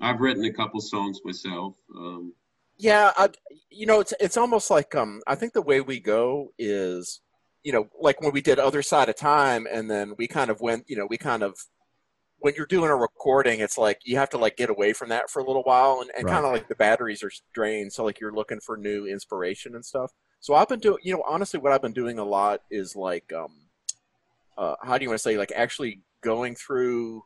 I've 0.01 0.21
written 0.21 0.45
a 0.45 0.53
couple 0.53 0.81
songs 0.81 1.19
myself. 1.25 1.75
Um, 1.95 2.33
Yeah, 2.77 3.11
I, 3.15 3.29
you 3.69 3.85
know, 3.85 3.99
it's 3.99 4.13
it's 4.19 4.37
almost 4.37 4.69
like 4.69 4.95
um, 4.95 5.21
I 5.27 5.35
think 5.35 5.53
the 5.53 5.61
way 5.61 5.81
we 5.81 5.99
go 5.99 6.49
is, 6.57 7.21
you 7.63 7.71
know, 7.71 7.87
like 7.99 8.21
when 8.21 8.31
we 8.33 8.41
did 8.41 8.57
Other 8.59 8.81
Side 8.81 9.09
of 9.09 9.15
Time, 9.15 9.67
and 9.71 9.89
then 9.89 10.15
we 10.17 10.27
kind 10.27 10.49
of 10.49 10.61
went, 10.61 10.85
you 10.87 10.95
know, 10.97 11.05
we 11.09 11.17
kind 11.17 11.43
of 11.43 11.55
when 12.39 12.55
you're 12.57 12.67
doing 12.67 12.91
a 12.91 12.95
recording, 12.97 13.59
it's 13.61 13.77
like 13.77 13.99
you 14.05 14.17
have 14.17 14.29
to 14.31 14.37
like 14.39 14.57
get 14.57 14.69
away 14.69 14.93
from 14.93 15.09
that 15.09 15.29
for 15.29 15.41
a 15.41 15.45
little 15.45 15.63
while, 15.63 15.99
and, 16.01 16.11
and 16.17 16.27
Right. 16.27 16.27
kind 16.27 16.45
of 16.45 16.51
like 16.53 16.67
the 16.69 16.75
batteries 16.75 17.23
are 17.23 17.31
drained, 17.53 17.93
so 17.93 18.03
like 18.05 18.19
you're 18.19 18.33
looking 18.33 18.59
for 18.61 18.77
new 18.77 19.07
inspiration 19.07 19.75
and 19.75 19.85
stuff. 19.85 20.11
So 20.41 20.55
I've 20.55 20.67
been 20.67 20.79
doing, 20.79 20.97
you 21.03 21.13
know, 21.13 21.23
honestly, 21.27 21.59
what 21.59 21.71
I've 21.71 21.83
been 21.83 21.93
doing 21.93 22.17
a 22.19 22.23
lot 22.23 22.61
is 22.71 22.95
like, 22.95 23.31
um, 23.31 23.51
uh, 24.57 24.75
how 24.81 24.97
do 24.97 25.03
you 25.03 25.09
want 25.09 25.19
to 25.19 25.23
say, 25.23 25.37
like 25.37 25.51
actually 25.55 26.01
going 26.21 26.55
through, 26.55 27.23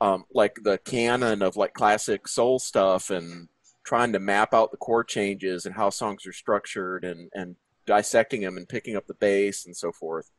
um, 0.00 0.24
like 0.32 0.56
the 0.62 0.78
canon 0.78 1.42
of 1.42 1.56
like 1.56 1.74
classic 1.74 2.28
soul 2.28 2.58
stuff 2.58 3.10
and 3.10 3.48
trying 3.84 4.12
to 4.12 4.20
map 4.20 4.54
out 4.54 4.70
the 4.70 4.76
chord 4.76 5.08
changes 5.08 5.66
and 5.66 5.74
how 5.74 5.90
songs 5.90 6.26
are 6.26 6.32
structured 6.32 7.04
and 7.04 7.30
and 7.34 7.56
dissecting 7.86 8.42
them 8.42 8.56
and 8.56 8.68
picking 8.68 8.96
up 8.96 9.06
the 9.06 9.14
bass 9.14 9.66
and 9.66 9.76
so 9.76 9.90
forth. 9.92 10.30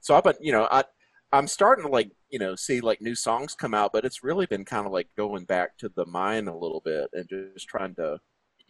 So 0.00 0.16
I've 0.16 0.24
been, 0.24 0.34
you 0.40 0.52
know, 0.52 0.66
I 0.70 0.84
I'm 1.32 1.46
starting 1.46 1.84
to 1.84 1.90
like, 1.90 2.10
you 2.30 2.38
know, 2.38 2.56
see 2.56 2.80
like 2.80 3.00
new 3.00 3.14
songs 3.14 3.54
come 3.54 3.72
out, 3.74 3.92
but 3.92 4.04
it's 4.04 4.24
really 4.24 4.46
been 4.46 4.64
kind 4.64 4.86
of 4.86 4.92
like 4.92 5.08
going 5.16 5.44
back 5.44 5.78
to 5.78 5.88
the 5.88 6.06
mine 6.06 6.48
a 6.48 6.56
little 6.56 6.82
bit 6.84 7.08
and 7.12 7.28
just 7.28 7.68
trying 7.68 7.94
to, 7.96 8.18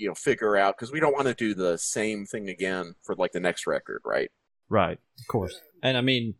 you 0.03 0.09
know, 0.09 0.15
figure 0.15 0.57
out 0.57 0.77
because 0.77 0.93
we 0.93 1.01
don't 1.01 1.15
want 1.15 1.29
to 1.29 1.35
do 1.35 1.55
the 1.55 1.79
same 1.79 2.27
thing 2.27 2.49
again 2.49 2.95
for 3.03 3.15
like 3.15 3.33
the 3.33 3.41
next 3.41 3.67
record, 3.67 4.03
right? 4.05 4.31
Right, 4.69 4.99
of 5.21 5.27
course. 5.29 5.59
And 5.83 5.97
I 5.97 6.01
mean, 6.01 6.35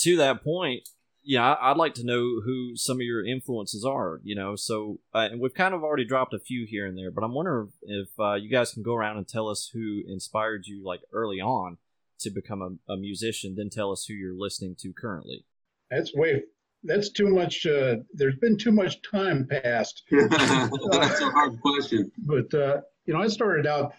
to 0.00 0.16
that 0.18 0.42
point, 0.44 0.88
yeah, 1.22 1.54
I- 1.54 1.70
I'd 1.70 1.76
like 1.78 1.94
to 1.94 2.04
know 2.04 2.40
who 2.44 2.76
some 2.76 2.98
of 2.98 3.02
your 3.02 3.24
influences 3.24 3.84
are. 3.84 4.20
You 4.22 4.34
know, 4.34 4.56
so 4.56 5.00
uh, 5.14 5.28
and 5.30 5.40
we've 5.40 5.54
kind 5.54 5.74
of 5.74 5.82
already 5.82 6.04
dropped 6.04 6.34
a 6.34 6.38
few 6.38 6.66
here 6.66 6.86
and 6.86 6.96
there, 6.98 7.10
but 7.10 7.24
I'm 7.24 7.32
wondering 7.34 7.72
if 7.82 8.08
uh, 8.18 8.34
you 8.34 8.50
guys 8.50 8.72
can 8.72 8.82
go 8.82 8.94
around 8.94 9.16
and 9.16 9.26
tell 9.26 9.48
us 9.48 9.70
who 9.72 10.02
inspired 10.06 10.66
you, 10.66 10.84
like 10.84 11.00
early 11.12 11.40
on, 11.40 11.78
to 12.20 12.30
become 12.30 12.60
a, 12.88 12.92
a 12.92 12.96
musician. 12.96 13.54
Then 13.56 13.70
tell 13.70 13.90
us 13.92 14.04
who 14.06 14.14
you're 14.14 14.34
listening 14.36 14.76
to 14.80 14.92
currently. 14.92 15.46
That's 15.90 16.14
way, 16.14 16.42
that's 16.84 17.10
too 17.10 17.28
much, 17.28 17.66
uh, 17.66 17.96
there's 18.12 18.36
been 18.36 18.56
too 18.56 18.72
much 18.72 19.00
time 19.02 19.46
passed. 19.46 20.02
that's 20.10 21.20
a 21.20 21.30
hard 21.30 21.60
question. 21.60 22.10
But, 22.18 22.52
uh, 22.54 22.80
you 23.06 23.14
know, 23.14 23.20
I 23.20 23.28
started 23.28 23.66
out 23.66 23.94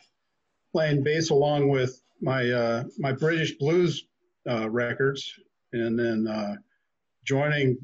playing 0.71 1.03
bass 1.03 1.29
along 1.29 1.69
with 1.69 2.01
my, 2.21 2.49
uh, 2.49 2.83
my 2.97 3.11
British 3.11 3.57
blues, 3.57 4.05
uh, 4.49 4.69
records 4.69 5.33
and 5.73 5.97
then, 5.97 6.27
uh, 6.27 6.55
joining, 7.23 7.77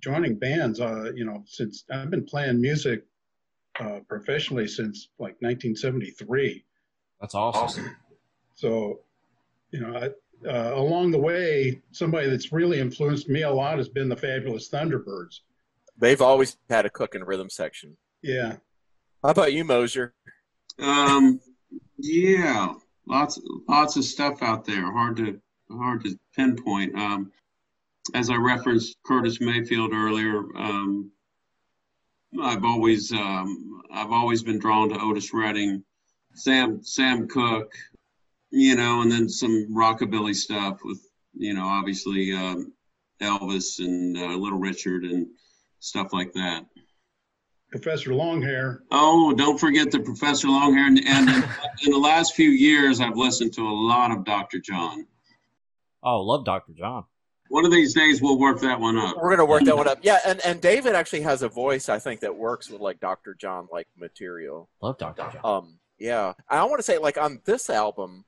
joining 0.00 0.38
bands, 0.38 0.80
uh, 0.80 1.12
you 1.14 1.24
know, 1.24 1.42
since 1.46 1.84
I've 1.90 2.10
been 2.10 2.24
playing 2.24 2.60
music, 2.60 3.04
uh, 3.80 4.00
professionally 4.08 4.68
since 4.68 5.08
like 5.18 5.36
1973. 5.40 6.64
That's 7.20 7.34
awesome. 7.34 7.96
So, 8.54 9.00
you 9.70 9.80
know, 9.80 9.96
I, 9.96 10.10
uh, 10.46 10.72
along 10.74 11.10
the 11.10 11.18
way, 11.18 11.80
somebody 11.90 12.28
that's 12.28 12.52
really 12.52 12.80
influenced 12.80 13.28
me 13.28 13.42
a 13.42 13.50
lot 13.50 13.78
has 13.78 13.88
been 13.88 14.08
the 14.08 14.16
Fabulous 14.16 14.68
Thunderbirds. 14.68 15.40
They've 15.98 16.22
always 16.22 16.56
had 16.68 16.86
a 16.86 16.90
cook 16.90 17.14
and 17.14 17.26
rhythm 17.26 17.50
section. 17.50 17.96
Yeah. 18.22 18.56
How 19.22 19.30
about 19.30 19.52
you, 19.52 19.64
Mosier? 19.64 20.14
Um, 20.78 21.40
yeah, 21.98 22.72
lots 23.06 23.40
lots 23.68 23.96
of 23.96 24.04
stuff 24.04 24.42
out 24.42 24.64
there. 24.64 24.90
Hard 24.90 25.16
to 25.18 25.40
hard 25.70 26.02
to 26.04 26.18
pinpoint. 26.34 26.94
Um, 26.96 27.30
as 28.14 28.30
I 28.30 28.36
referenced 28.36 28.96
Curtis 29.04 29.40
Mayfield 29.40 29.92
earlier, 29.92 30.38
um, 30.56 31.10
I've 32.40 32.64
always 32.64 33.12
um, 33.12 33.82
I've 33.92 34.10
always 34.10 34.42
been 34.42 34.58
drawn 34.58 34.88
to 34.88 35.00
Otis 35.00 35.32
Redding, 35.32 35.84
Sam 36.34 36.82
Sam 36.82 37.28
Cooke, 37.28 37.72
you 38.52 38.76
know, 38.76 39.00
and 39.00 39.10
then 39.10 39.28
some 39.28 39.74
rockabilly 39.74 40.34
stuff 40.34 40.80
with 40.84 41.00
you 41.34 41.54
know 41.54 41.64
obviously 41.64 42.32
um, 42.32 42.72
Elvis 43.20 43.78
and 43.78 44.16
uh, 44.16 44.36
Little 44.36 44.58
Richard 44.58 45.04
and 45.04 45.26
stuff 45.80 46.12
like 46.12 46.32
that. 46.34 46.66
Professor 47.70 48.10
Longhair. 48.10 48.80
Oh, 48.90 49.32
don't 49.32 49.58
forget 49.58 49.90
the 49.90 49.98
Professor 49.98 50.46
Longhair. 50.48 50.88
And, 50.88 51.00
and 51.06 51.28
in, 51.30 51.44
in 51.86 51.90
the 51.90 51.98
last 51.98 52.34
few 52.34 52.50
years, 52.50 53.00
I've 53.00 53.16
listened 53.16 53.54
to 53.54 53.62
a 53.62 53.72
lot 53.72 54.10
of 54.10 54.26
Dr. 54.26 54.58
John. 54.58 55.06
Oh, 56.02 56.20
love 56.20 56.44
Dr. 56.44 56.72
John. 56.74 57.04
One 57.48 57.64
of 57.64 57.70
these 57.70 57.94
days, 57.94 58.20
we'll 58.20 58.38
work 58.38 58.60
that 58.60 58.78
one 58.78 58.98
up. 58.98 59.16
We're 59.16 59.30
gonna 59.30 59.44
work 59.44 59.64
that 59.64 59.76
one 59.76 59.88
up. 59.88 59.98
Yeah, 60.02 60.18
and, 60.26 60.40
and 60.44 60.60
David 60.60 60.94
actually 60.94 61.22
has 61.22 61.42
a 61.42 61.48
voice 61.48 61.88
I 61.88 61.98
think 61.98 62.20
that 62.20 62.34
works 62.34 62.70
with 62.70 62.80
like 62.80 63.00
Dr. 63.00 63.34
John 63.34 63.68
like 63.70 63.86
material. 63.96 64.68
Love 64.80 64.98
Dr. 64.98 65.30
John. 65.32 65.40
Um, 65.44 65.78
yeah, 65.98 66.32
I 66.48 66.64
want 66.64 66.78
to 66.78 66.82
say 66.82 66.98
like 66.98 67.18
on 67.18 67.40
this 67.44 67.70
album, 67.70 68.24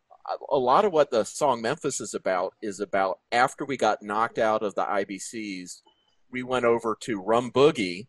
a- 0.51 0.57
lot 0.57 0.85
of 0.85 0.93
what 0.93 1.11
the 1.11 1.25
song 1.25 1.61
Memphis 1.61 2.01
is 2.01 2.15
about 2.15 2.55
is 2.63 2.81
about 2.81 3.21
after 3.33 3.65
we 3.65 3.77
got 3.77 4.03
knocked 4.03 4.39
out 4.39 4.63
of 4.63 4.75
the 4.75 4.85
IBCs, 4.85 5.83
we 6.31 6.43
went 6.43 6.65
over 6.65 6.97
to 7.01 7.21
Rum 7.21 7.51
Boogie 7.51 8.09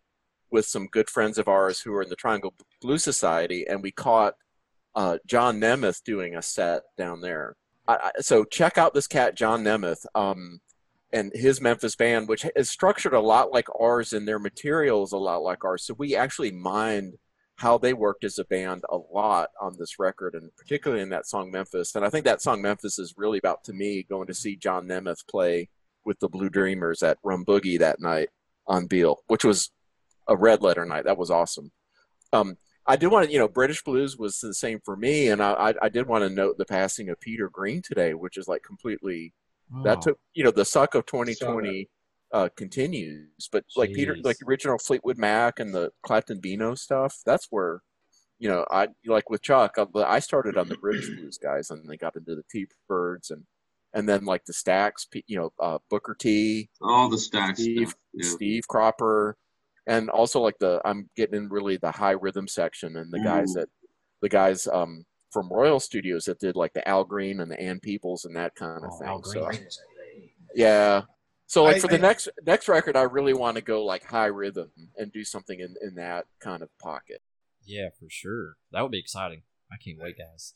with 0.51 0.65
some 0.65 0.88
good 0.88 1.10
friends 1.10 1.38
of 1.38 1.47
ours 1.47 1.82
who 1.82 1.93
are 1.93 2.01
in 2.01 2.10
the 2.10 2.15
Triangle 2.15 2.54
Blue 2.82 2.97
Society, 2.97 3.65
and 3.67 3.82
we 3.84 3.91
caught 3.91 4.36
uh, 4.95 5.17
John 5.25 5.60
Nemeth 5.60 6.04
doing 6.04 6.36
a 6.36 6.41
set 6.41 6.84
down 6.97 7.21
there. 7.21 7.56
I, 7.88 7.95
I, 7.95 8.12
so 8.21 8.45
check 8.45 8.78
out 8.78 8.93
this 8.93 9.08
cat, 9.08 9.36
John 9.36 9.63
Nemeth. 9.63 10.06
Um, 10.15 10.62
and 11.15 11.32
his 11.34 11.62
Memphis 11.62 11.95
band, 11.95 12.28
which 12.28 12.45
is 12.56 12.69
structured 12.69 13.13
a 13.13 13.19
lot 13.19 13.51
like 13.51 13.67
ours, 13.80 14.12
and 14.12 14.28
their 14.28 14.39
material 14.39 15.04
is 15.04 15.13
a 15.13 15.17
lot 15.17 15.43
like 15.43 15.63
ours. 15.63 15.86
So 15.86 15.93
we 15.93 16.15
actually 16.15 16.51
mined 16.51 17.15
how 17.57 17.77
they 17.77 17.93
worked 17.93 18.23
as 18.23 18.37
a 18.37 18.45
band 18.45 18.83
a 18.89 18.97
lot 18.97 19.49
on 19.61 19.75
this 19.77 19.97
record, 19.97 20.35
and 20.35 20.53
particularly 20.57 21.01
in 21.01 21.09
that 21.09 21.25
song 21.25 21.51
Memphis. 21.51 21.95
And 21.95 22.03
I 22.03 22.09
think 22.09 22.25
that 22.25 22.41
song 22.41 22.61
Memphis 22.61 22.99
is 22.99 23.13
really 23.17 23.37
about 23.37 23.63
to 23.65 23.73
me 23.73 24.03
going 24.03 24.27
to 24.27 24.33
see 24.33 24.57
John 24.57 24.87
Nemeth 24.87 25.27
play 25.27 25.69
with 26.03 26.19
the 26.19 26.27
Blue 26.27 26.49
Dreamers 26.49 27.01
at 27.01 27.17
Rum 27.23 27.45
Boogie 27.45 27.79
that 27.79 28.01
night 28.01 28.29
on 28.67 28.87
Beale, 28.87 29.19
which 29.27 29.45
was 29.45 29.71
a 30.27 30.35
red 30.35 30.61
letter 30.61 30.85
night. 30.85 31.05
That 31.05 31.17
was 31.17 31.31
awesome. 31.31 31.71
Um, 32.33 32.57
I 32.85 32.97
did 32.97 33.07
want 33.07 33.27
to, 33.27 33.31
you 33.31 33.39
know, 33.39 33.47
British 33.47 33.83
blues 33.83 34.17
was 34.17 34.39
the 34.39 34.53
same 34.53 34.79
for 34.83 34.95
me, 34.95 35.29
and 35.29 35.41
I, 35.41 35.73
I, 35.81 35.89
did 35.89 36.07
want 36.07 36.23
to 36.23 36.29
note 36.29 36.57
the 36.57 36.65
passing 36.65 37.09
of 37.09 37.19
Peter 37.19 37.49
Green 37.49 37.81
today, 37.81 38.13
which 38.13 38.37
is 38.37 38.47
like 38.47 38.61
completely 38.61 39.33
that 39.83 39.97
Oh, 39.97 40.01
took 40.01 40.19
you 40.33 40.43
know 40.43 40.51
the 40.51 40.65
suck 40.65 40.93
of 40.93 41.05
2020 41.07 41.89
uh, 42.31 42.49
continues, 42.57 43.47
but 43.51 43.63
like 43.75 43.93
Peter, 43.93 44.15
like 44.23 44.38
the 44.39 44.45
original 44.47 44.77
Fleetwood 44.77 45.17
Mac 45.17 45.59
and 45.59 45.73
the 45.73 45.91
Clapton 46.05 46.39
Beano 46.39 46.75
stuff, 46.75 47.17
that's 47.25 47.47
where 47.49 47.81
you 48.39 48.49
know 48.49 48.65
I 48.69 48.88
like 49.05 49.29
with 49.29 49.41
Chuck. 49.41 49.75
I, 49.77 49.85
I 50.03 50.19
started 50.19 50.57
on 50.57 50.67
the 50.67 50.77
British 50.77 51.07
blues 51.09 51.38
guys, 51.38 51.69
and 51.69 51.88
they 51.89 51.97
got 51.97 52.15
into 52.15 52.35
the 52.35 52.43
T 52.51 52.67
Birds 52.88 53.29
and 53.31 53.43
and 53.93 54.09
then 54.09 54.25
like 54.25 54.43
the 54.45 54.51
Stax, 54.53 55.05
you 55.27 55.38
know, 55.38 55.51
uh, 55.59 55.77
Booker 55.89 56.15
T, 56.19 56.69
All 56.81 57.07
the 57.09 57.15
Stax. 57.15 57.57
Steve. 57.59 57.95
Yeah. 58.13 58.29
Steve 58.29 58.67
Cropper, 58.67 59.38
and 59.88 60.09
also 60.09 60.41
like 60.41 60.57
the 60.59 60.81
I'm 60.83 61.09
getting 61.15 61.35
in 61.35 61.49
really 61.49 61.77
the 61.77 61.91
Hi 61.91 62.11
Rhythm 62.11 62.47
section 62.47 62.97
and 62.97 63.11
the 63.13 63.19
guys 63.19 63.51
Mm. 63.51 63.55
that 63.55 63.69
the 64.21 64.29
guys 64.29 64.67
um 64.67 65.05
from 65.31 65.49
Royal 65.51 65.79
Studios 65.81 66.25
that 66.25 66.39
did 66.39 66.55
like 66.55 66.73
the 66.73 66.85
Al 66.88 67.03
Green 67.03 67.39
and 67.41 67.51
the 67.51 67.59
Ann 67.59 67.79
Peebles 67.81 68.23
and 68.25 68.35
that 68.38 68.55
kind 68.55 68.83
of 68.83 68.91
Oh, 68.93 68.97
thing. 68.99 69.07
Al 69.07 69.23
So 69.23 69.45
Green. 69.45 69.67
yeah. 70.55 71.01
So 71.47 71.63
like 71.63 71.75
I- 71.77 71.79
for 71.79 71.88
the 71.88 71.95
I- 71.95 72.01
next 72.01 72.27
next 72.45 72.67
record, 72.67 72.95
I 72.95 73.03
really 73.03 73.34
want 73.34 73.55
to 73.55 73.62
go 73.62 73.84
like 73.86 74.05
Hi 74.05 74.25
Rhythm 74.25 74.71
and 74.97 75.12
do 75.12 75.23
something 75.23 75.60
in 75.60 75.75
in 75.81 75.93
that 75.95 76.25
kind 76.39 76.62
of 76.63 76.69
pocket. 76.79 77.21
Yeah, 77.63 77.89
for 77.99 78.08
sure. 78.10 78.58
That 78.71 78.81
would 78.81 78.91
be 78.91 78.99
exciting. 78.99 79.43
I 79.71 79.75
can't 79.84 79.99
wait, 79.99 80.17
guys. 80.17 80.53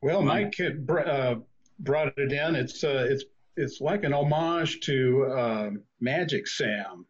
Well, 0.03 0.23
Mike 0.23 0.55
had 0.57 0.87
br- 0.87 1.01
uh, 1.01 1.37
brought 1.79 2.19
it 2.19 2.33
in. 2.33 2.55
It's 2.57 2.83
uh, 2.83 3.07
it's 3.09 3.25
it's 3.57 3.81
like 3.81 4.03
an 4.03 4.13
homage 4.13 4.81
to 4.81 5.25
uh, 5.27 5.71
Magic 6.01 6.49
Sam, 6.49 7.07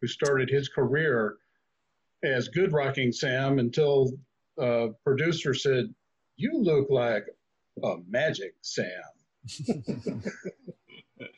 who 0.00 0.06
started 0.06 0.50
his 0.50 0.68
career 0.68 1.36
as 2.22 2.48
Good 2.48 2.72
Rocking 2.72 3.12
Sam 3.12 3.58
until 3.58 4.12
uh, 4.60 4.88
producer 5.04 5.54
said, 5.54 5.94
"You 6.36 6.60
look 6.60 6.90
like 6.90 7.24
a 7.82 7.96
Magic 8.08 8.54
Sam." 8.60 10.22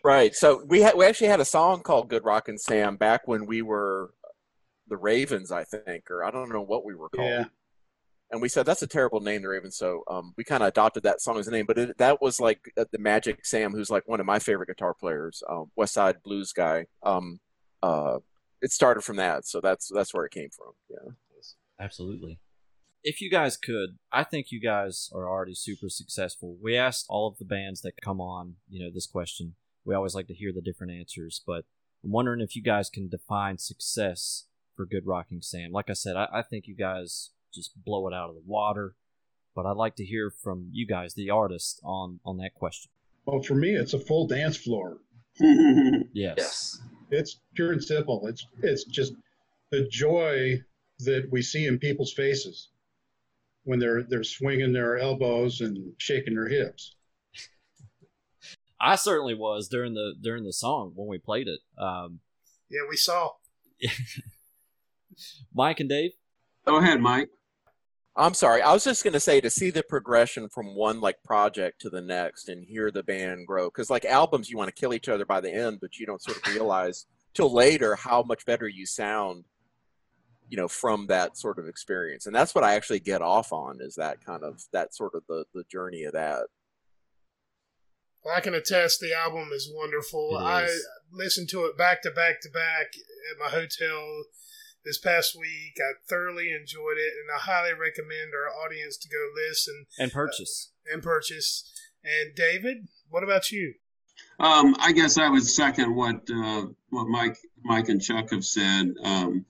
Right. 0.03 0.35
So 0.35 0.63
we 0.67 0.81
had 0.81 0.97
we 0.97 1.05
actually 1.05 1.29
had 1.29 1.41
a 1.41 1.45
song 1.45 1.83
called 1.83 2.09
"Good 2.09 2.25
Rockin' 2.25 2.59
Sam" 2.59 2.97
back 2.97 3.27
when 3.27 3.47
we 3.47 3.63
were 3.63 4.13
the 4.89 4.97
Ravens, 4.97 5.51
I 5.51 5.65
think, 5.65 6.11
or 6.11 6.25
I 6.25 6.31
don't 6.31 6.53
know 6.53 6.63
what 6.63 6.85
we 6.85 6.95
were 6.95 7.09
called. 7.09 7.29
Yeah. 7.29 7.45
And 8.31 8.43
we 8.43 8.49
said 8.49 8.67
that's 8.67 8.83
a 8.83 8.87
terrible 8.87 9.21
name, 9.21 9.43
the 9.43 9.49
Ravens. 9.49 9.77
So 9.77 10.03
um, 10.11 10.35
we 10.37 10.45
kind 10.45 10.63
of 10.63 10.69
adopted 10.69 11.05
that 11.05 11.21
song 11.21 11.39
as 11.39 11.47
a 11.47 11.51
name. 11.51 11.67
But 11.67 11.79
it, 11.79 11.99
that 11.99 12.21
was 12.21 12.41
like 12.41 12.73
uh, 12.77 12.85
the 12.91 12.99
Magic 12.99 13.45
Sam, 13.47 13.73
who's 13.73 13.91
like 13.91 14.09
one 14.09 14.21
of 14.21 14.27
my 14.27 14.39
favorite 14.39 14.69
guitar 14.69 14.95
players, 14.95 15.43
um, 15.49 15.71
West 15.77 15.95
Side 15.95 16.23
Blues 16.25 16.53
guy. 16.53 16.87
Um, 17.03 17.41
uh, 17.83 18.19
it 18.61 18.73
started 18.73 19.03
from 19.03 19.17
that, 19.17 19.47
so 19.47 19.61
that's 19.61 19.91
that's 19.95 20.15
where 20.15 20.25
it 20.25 20.33
came 20.33 20.49
from. 20.51 20.73
Yeah. 20.89 21.13
Absolutely. 21.79 22.39
If 23.03 23.21
you 23.21 23.31
guys 23.31 23.57
could, 23.57 23.99
I 24.11 24.25
think 24.25 24.47
you 24.51 24.61
guys 24.61 25.11
are 25.15 25.29
already 25.29 25.55
super 25.55 25.89
successful. 25.89 26.57
We 26.63 26.77
asked 26.77 27.07
all 27.09 27.29
of 27.29 27.39
the 27.39 27.45
bands 27.45 27.83
that 27.83 28.01
come 28.03 28.21
on, 28.21 28.55
you 28.69 28.83
know, 28.83 28.91
this 28.93 29.07
question. 29.07 29.57
We 29.85 29.95
always 29.95 30.15
like 30.15 30.27
to 30.29 30.35
hear 30.35 30.53
the 30.55 30.63
different 30.63 30.93
answers, 30.93 31.43
but 31.47 31.65
I'm 32.03 32.13
wondering 32.13 32.41
if 32.41 32.57
you 32.57 32.63
guys 32.63 32.89
can 32.89 33.09
define 33.09 33.59
success 33.59 34.47
for 34.77 34.87
Good 34.87 35.07
Rocking 35.07 35.43
Sam. 35.43 35.73
Like 35.73 35.91
I 35.91 35.95
said, 35.95 36.17
I, 36.17 36.29
I 36.33 36.43
think 36.43 36.67
you 36.67 36.75
guys 36.75 37.31
just 37.53 37.73
blow 37.85 38.09
it 38.09 38.15
out 38.15 38.29
of 38.31 38.35
the 38.35 38.43
water, 38.47 38.95
but 39.55 39.67
I'd 39.67 39.77
like 39.77 39.97
to 39.97 40.05
hear 40.05 40.31
from 40.31 40.69
you 40.73 40.87
guys, 40.87 41.15
the 41.15 41.31
artists, 41.31 41.81
on 41.85 42.21
on 42.25 42.37
that 42.39 42.55
question. 42.55 42.91
Well, 43.27 43.43
for 43.43 43.55
me, 43.55 43.71
it's 43.71 43.95
a 43.95 43.99
full 43.99 44.27
dance 44.27 44.57
floor. 44.57 44.99
Yes. 46.13 46.37
Yes. 46.39 46.81
It's 47.11 47.41
pure 47.55 47.73
and 47.73 47.83
simple. 47.83 48.27
It's 48.27 48.47
it's 48.63 48.85
just 48.85 49.15
the 49.71 49.87
joy 49.89 50.61
that 51.01 51.29
we 51.31 51.43
see 51.43 51.67
in 51.67 51.79
people's 51.79 52.13
faces 52.13 52.69
when 53.65 53.79
they're 53.81 54.05
they're 54.05 54.23
swinging 54.25 54.73
their 54.73 54.97
elbows 54.99 55.61
and 55.61 55.93
shaking 55.99 56.35
their 56.35 56.49
hips. 56.49 56.95
I 58.81 58.95
certainly 58.97 59.35
was 59.35 59.69
during 59.69 59.95
the 59.95 60.15
during 60.21 60.45
the 60.45 60.53
song 60.53 60.93
when 60.95 61.09
we 61.09 61.19
played 61.19 61.49
it. 61.49 61.61
Um, 61.79 62.21
Yeah, 62.71 62.83
we 62.89 62.97
saw. 62.97 63.31
Mike 65.53 65.81
and 65.81 65.89
Dave. 65.89 66.13
Go 66.67 66.77
ahead, 66.77 67.01
Mike. 67.01 67.29
I'm 68.17 68.35
sorry. 68.35 68.63
I 68.63 68.73
was 68.73 68.85
just 68.85 69.03
going 69.03 69.15
to 69.15 69.21
say 69.21 69.41
to 69.41 69.51
see 69.51 69.71
the 69.71 69.83
progression 69.83 70.49
from 70.49 70.77
one 70.77 71.01
like 71.01 71.23
project 71.25 71.81
to 71.81 71.91
the 71.91 72.01
next 72.01 72.49
and 72.49 72.65
hear 72.65 72.91
the 72.91 73.03
band 73.03 73.47
grow. 73.47 73.67
Because 73.67 73.91
like 73.91 74.05
albums, 74.05 74.49
you 74.49 74.57
want 74.57 74.69
to 74.69 74.81
kill 74.81 74.95
each 74.95 75.09
other 75.09 75.25
by 75.25 75.41
the 75.41 75.53
end, 75.53 75.79
but 75.81 75.99
you 75.99 76.07
don't 76.07 76.23
sort 76.23 76.37
of 76.37 76.47
realize 76.47 77.07
till 77.35 77.53
later 77.53 77.97
how 77.97 78.23
much 78.23 78.47
better 78.47 78.69
you 78.69 78.87
sound, 78.87 79.45
you 80.49 80.57
know, 80.57 80.69
from 80.69 81.09
that 81.09 81.37
sort 81.37 81.59
of 81.59 81.67
experience. 81.67 82.27
And 82.27 82.35
that's 82.35 82.55
what 82.55 82.63
I 82.63 82.75
actually 82.75 83.01
get 83.01 83.21
off 83.21 83.53
on 83.53 83.79
is 83.81 83.97
that 83.97 84.25
kind 84.25 84.45
of 84.45 84.63
that 84.73 84.95
sort 84.95 85.15
of 85.15 85.25
the 85.29 85.45
the 85.53 85.65
journey 85.71 86.05
of 86.05 86.13
that. 86.13 86.47
I 88.33 88.41
can 88.41 88.55
attest 88.55 89.01
the 89.01 89.13
album 89.13 89.51
is 89.53 89.71
wonderful. 89.75 90.39
It 90.39 90.43
I 90.43 90.69
listened 91.13 91.49
to 91.51 91.65
it 91.65 91.77
back 91.77 92.03
to 92.03 92.11
back 92.11 92.41
to 92.43 92.49
back 92.49 92.95
at 93.31 93.39
my 93.39 93.51
hotel 93.51 94.25
this 94.85 94.99
past 94.99 95.37
week. 95.39 95.77
I 95.79 95.95
thoroughly 96.09 96.51
enjoyed 96.51 96.99
it, 96.99 97.13
and 97.21 97.31
I 97.35 97.41
highly 97.41 97.73
recommend 97.73 98.33
our 98.35 98.53
audience 98.65 98.97
to 98.99 99.09
go 99.09 99.31
listen 99.35 99.87
and 99.99 100.13
purchase. 100.13 100.73
and 100.93 101.03
purchase. 101.03 101.71
And 102.03 102.35
David, 102.35 102.89
what 103.09 103.25
about 103.25 103.51
you? 103.51 103.75
Um, 104.39 104.77
I 104.79 104.93
guess 104.93 105.17
I 105.19 105.29
would 105.29 105.47
second 105.47 105.95
what 105.95 106.29
uh, 106.31 106.67
what 106.91 107.09
Mike 107.09 107.39
Mike 107.63 107.89
and 107.89 108.03
Chuck 108.03 108.31
have 108.31 108.45
said. 108.45 108.95
Um, 109.03 109.47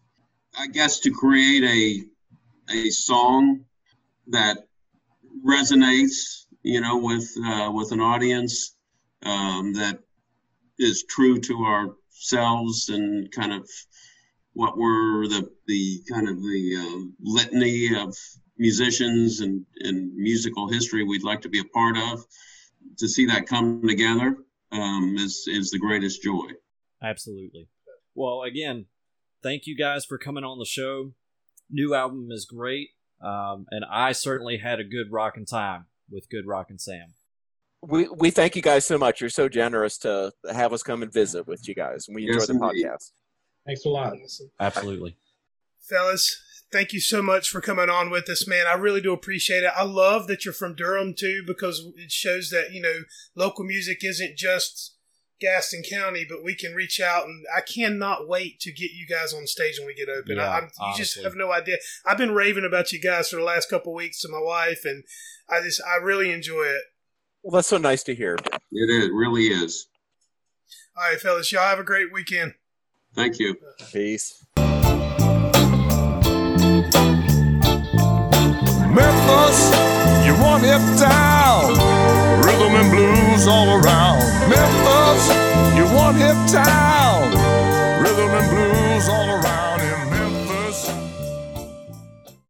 I 0.58 0.68
guess 0.68 1.00
to 1.00 1.10
create 1.10 1.64
a 1.64 2.74
a 2.74 2.90
song 2.90 3.64
that 4.28 4.58
resonates, 5.44 6.46
you 6.62 6.80
know, 6.80 6.98
with 6.98 7.28
uh, 7.44 7.70
with 7.72 7.92
an 7.92 8.00
audience 8.00 8.76
um, 9.22 9.72
that 9.74 9.98
is 10.78 11.04
true 11.04 11.38
to 11.40 11.64
ourselves 11.64 12.88
and 12.88 13.30
kind 13.32 13.52
of 13.52 13.68
what 14.54 14.76
were 14.76 15.28
the 15.28 15.50
the 15.66 16.00
kind 16.10 16.28
of 16.28 16.36
the 16.36 16.76
um, 16.78 17.14
litany 17.20 17.94
of 17.94 18.16
musicians 18.56 19.40
and, 19.40 19.66
and 19.80 20.14
musical 20.14 20.68
history 20.68 21.04
we'd 21.04 21.22
like 21.24 21.42
to 21.42 21.48
be 21.48 21.58
a 21.60 21.64
part 21.64 21.96
of. 21.96 22.24
To 22.98 23.08
see 23.08 23.26
that 23.26 23.46
come 23.46 23.82
together 23.86 24.36
um, 24.70 25.16
is 25.18 25.46
is 25.48 25.70
the 25.70 25.78
greatest 25.78 26.22
joy. 26.22 26.48
Absolutely. 27.02 27.68
Well, 28.14 28.42
again, 28.42 28.86
thank 29.42 29.66
you 29.66 29.76
guys 29.76 30.04
for 30.04 30.18
coming 30.18 30.44
on 30.44 30.58
the 30.58 30.64
show. 30.64 31.12
New 31.70 31.94
album 31.94 32.28
is 32.30 32.44
great, 32.44 32.90
um, 33.20 33.66
and 33.70 33.84
I 33.90 34.12
certainly 34.12 34.58
had 34.58 34.78
a 34.80 34.84
good 34.84 35.10
rockin' 35.10 35.46
time 35.46 35.86
with 36.10 36.28
Good 36.30 36.46
Rockin' 36.46 36.78
Sam. 36.78 37.14
We 37.82 38.06
we 38.08 38.30
thank 38.30 38.54
you 38.54 38.62
guys 38.62 38.84
so 38.84 38.96
much. 38.98 39.20
You're 39.20 39.30
so 39.30 39.48
generous 39.48 39.98
to 39.98 40.32
have 40.52 40.72
us 40.72 40.82
come 40.82 41.02
and 41.02 41.12
visit 41.12 41.46
with 41.46 41.66
you 41.66 41.74
guys. 41.74 42.06
We 42.08 42.22
enjoy 42.24 42.34
Yes, 42.34 42.46
the 42.46 42.52
indeed. 42.54 42.84
podcast. 42.86 43.10
Thanks 43.66 43.84
a 43.84 43.88
lot. 43.88 44.14
Absolutely. 44.60 45.16
Fellas, 45.80 46.40
thank 46.72 46.92
you 46.92 47.00
so 47.00 47.22
much 47.22 47.48
for 47.48 47.60
coming 47.60 47.88
on 47.88 48.10
with 48.10 48.28
us, 48.28 48.46
man. 48.46 48.66
I 48.66 48.74
really 48.74 49.00
do 49.00 49.12
appreciate 49.12 49.64
it. 49.64 49.72
I 49.76 49.84
love 49.84 50.26
that 50.26 50.44
you're 50.44 50.54
from 50.54 50.74
Durham 50.74 51.14
too, 51.14 51.42
because 51.46 51.86
it 51.96 52.10
shows 52.10 52.50
that, 52.50 52.72
you 52.72 52.80
know, 52.80 53.00
local 53.34 53.64
music 53.64 53.98
isn't 54.02 54.36
just 54.36 54.96
Gaston 55.40 55.82
County, 55.88 56.26
but 56.28 56.44
we 56.44 56.54
can 56.54 56.74
reach 56.74 57.00
out 57.00 57.26
and 57.26 57.44
I 57.54 57.60
cannot 57.60 58.28
wait 58.28 58.60
to 58.60 58.72
get 58.72 58.92
you 58.92 59.06
guys 59.06 59.34
on 59.34 59.46
stage 59.46 59.78
when 59.78 59.86
we 59.86 59.94
get 59.94 60.08
open. 60.08 60.36
Yeah, 60.36 60.48
I, 60.48 60.58
I'm, 60.58 60.70
you 60.90 60.96
just 60.96 61.22
have 61.22 61.34
no 61.36 61.52
idea. 61.52 61.76
I've 62.06 62.18
been 62.18 62.34
raving 62.34 62.64
about 62.64 62.92
you 62.92 63.00
guys 63.00 63.28
for 63.28 63.36
the 63.36 63.42
last 63.42 63.68
couple 63.68 63.92
of 63.92 63.96
weeks 63.96 64.20
to 64.20 64.28
my 64.28 64.40
wife 64.40 64.84
and 64.84 65.04
I 65.48 65.60
just, 65.60 65.82
I 65.82 66.02
really 66.02 66.32
enjoy 66.32 66.64
it. 66.64 66.82
Well, 67.42 67.52
that's 67.52 67.68
so 67.68 67.76
nice 67.78 68.02
to 68.04 68.14
hear. 68.14 68.36
It 68.72 68.90
is, 68.90 69.10
really 69.12 69.44
is. 69.44 69.86
All 70.96 71.10
right, 71.10 71.20
fellas, 71.20 71.52
y'all 71.52 71.62
have 71.62 71.78
a 71.78 71.84
great 71.84 72.12
weekend. 72.12 72.54
Thank 73.14 73.38
you. 73.38 73.54
Peace. 73.92 74.44
Memphis, 78.90 79.58
you 80.26 80.34
one 80.42 80.62
hip 80.62 80.82
town. 80.98 81.74
Rhythm 82.44 82.74
and 82.74 82.90
blues 82.90 83.46
all 83.46 83.78
around. 83.78 84.20
Memphis, 84.50 85.28
you 85.76 85.84
one 85.94 86.16
hip 86.16 86.36
town. 86.50 87.30
Rhythm 88.02 88.30
and 88.30 88.50
blues 88.50 89.08
all 89.08 89.28
around. 89.28 89.33